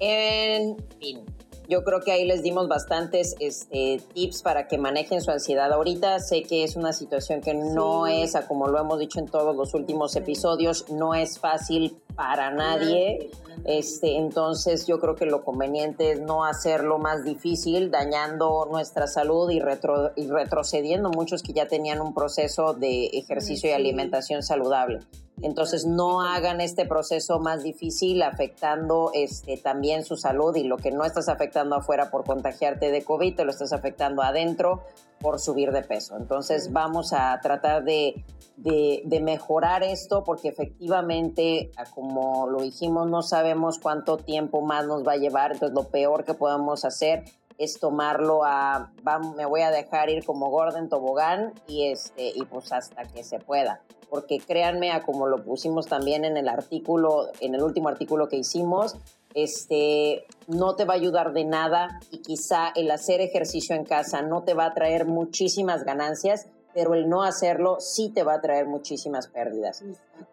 [0.00, 1.24] En fin,
[1.68, 6.20] Yo creo que ahí les dimos bastantes este, tips para que manejen su ansiedad ahorita.
[6.20, 9.74] Sé que es una situación que no es, como lo hemos dicho en todos los
[9.74, 13.30] últimos episodios, no es fácil para nadie.
[13.64, 19.50] Este, entonces yo creo que lo conveniente es no hacerlo más difícil, dañando nuestra salud
[19.50, 25.00] y, retro, y retrocediendo muchos que ya tenían un proceso de ejercicio y alimentación saludable.
[25.42, 30.90] Entonces no hagan este proceso más difícil afectando este, también su salud y lo que
[30.90, 34.82] no estás afectando afuera por contagiarte de COVID, te lo estás afectando adentro
[35.20, 36.16] por subir de peso.
[36.16, 38.24] Entonces vamos a tratar de,
[38.56, 45.12] de, mejorar esto porque efectivamente, como lo dijimos, no sabemos cuánto tiempo más nos va
[45.12, 45.52] a llevar.
[45.52, 47.24] Entonces lo peor que podemos hacer
[47.58, 48.92] es tomarlo a,
[49.36, 53.38] me voy a dejar ir como Gordon Tobogán y, este, y pues hasta que se
[53.38, 58.28] pueda porque créanme, a como lo pusimos también en el artículo, en el último artículo
[58.28, 58.96] que hicimos,
[59.34, 64.22] este, no te va a ayudar de nada y quizá el hacer ejercicio en casa
[64.22, 68.40] no te va a traer muchísimas ganancias, pero el no hacerlo sí te va a
[68.40, 69.82] traer muchísimas pérdidas.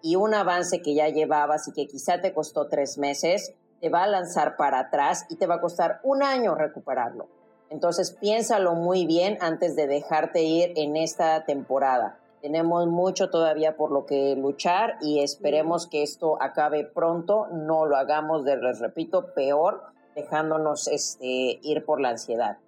[0.01, 3.53] Y un avance que ya llevabas y que quizá te costó tres meses,
[3.84, 7.27] te va a lanzar para atrás y te va a costar un año recuperarlo.
[7.69, 12.17] Entonces piénsalo muy bien antes de dejarte ir en esta temporada.
[12.41, 17.47] Tenemos mucho todavía por lo que luchar y esperemos que esto acabe pronto.
[17.47, 19.84] No lo hagamos, de, les repito, peor,
[20.15, 22.59] dejándonos este, ir por la ansiedad.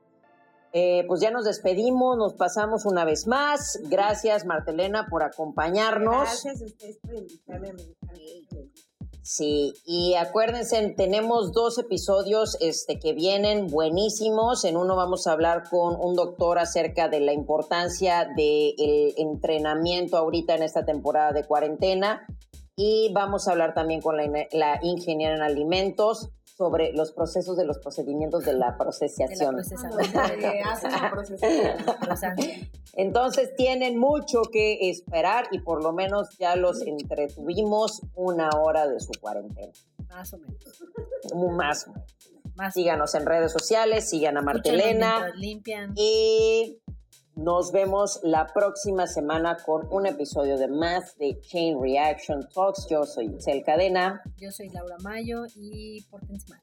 [0.73, 3.79] Eh, pues ya nos despedimos, nos pasamos una vez más.
[3.85, 6.43] Gracias, Martelena, por acompañarnos.
[6.43, 7.73] Gracias a ustedes por invitarme a
[9.27, 14.63] Sí, y acuérdense, tenemos dos episodios este, que vienen buenísimos.
[14.65, 20.53] En uno vamos a hablar con un doctor acerca de la importancia del entrenamiento ahorita
[20.53, 22.27] en esta temporada de cuarentena.
[22.75, 27.79] Y vamos a hablar también con la ingeniera en alimentos sobre los procesos de los
[27.79, 29.57] procedimientos de la procesación.
[32.93, 39.01] Entonces tienen mucho que esperar y por lo menos ya los entretuvimos una hora de
[39.01, 39.73] su cuarentena.
[40.07, 40.55] Más o menos.
[41.35, 42.73] Más o menos.
[42.73, 45.33] Síganos en redes sociales, sigan a Martelena.
[45.95, 46.79] Y
[47.35, 52.87] nos vemos la próxima semana con un episodio de más de Chain Reaction Talks.
[52.89, 54.21] Yo soy Itzel Cadena.
[54.37, 56.61] Yo soy Laura Mayo y pórtense mal.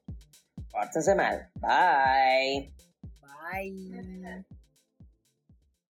[0.70, 1.50] Pórtense mal.
[1.60, 2.74] Bye.
[3.20, 4.61] Bye.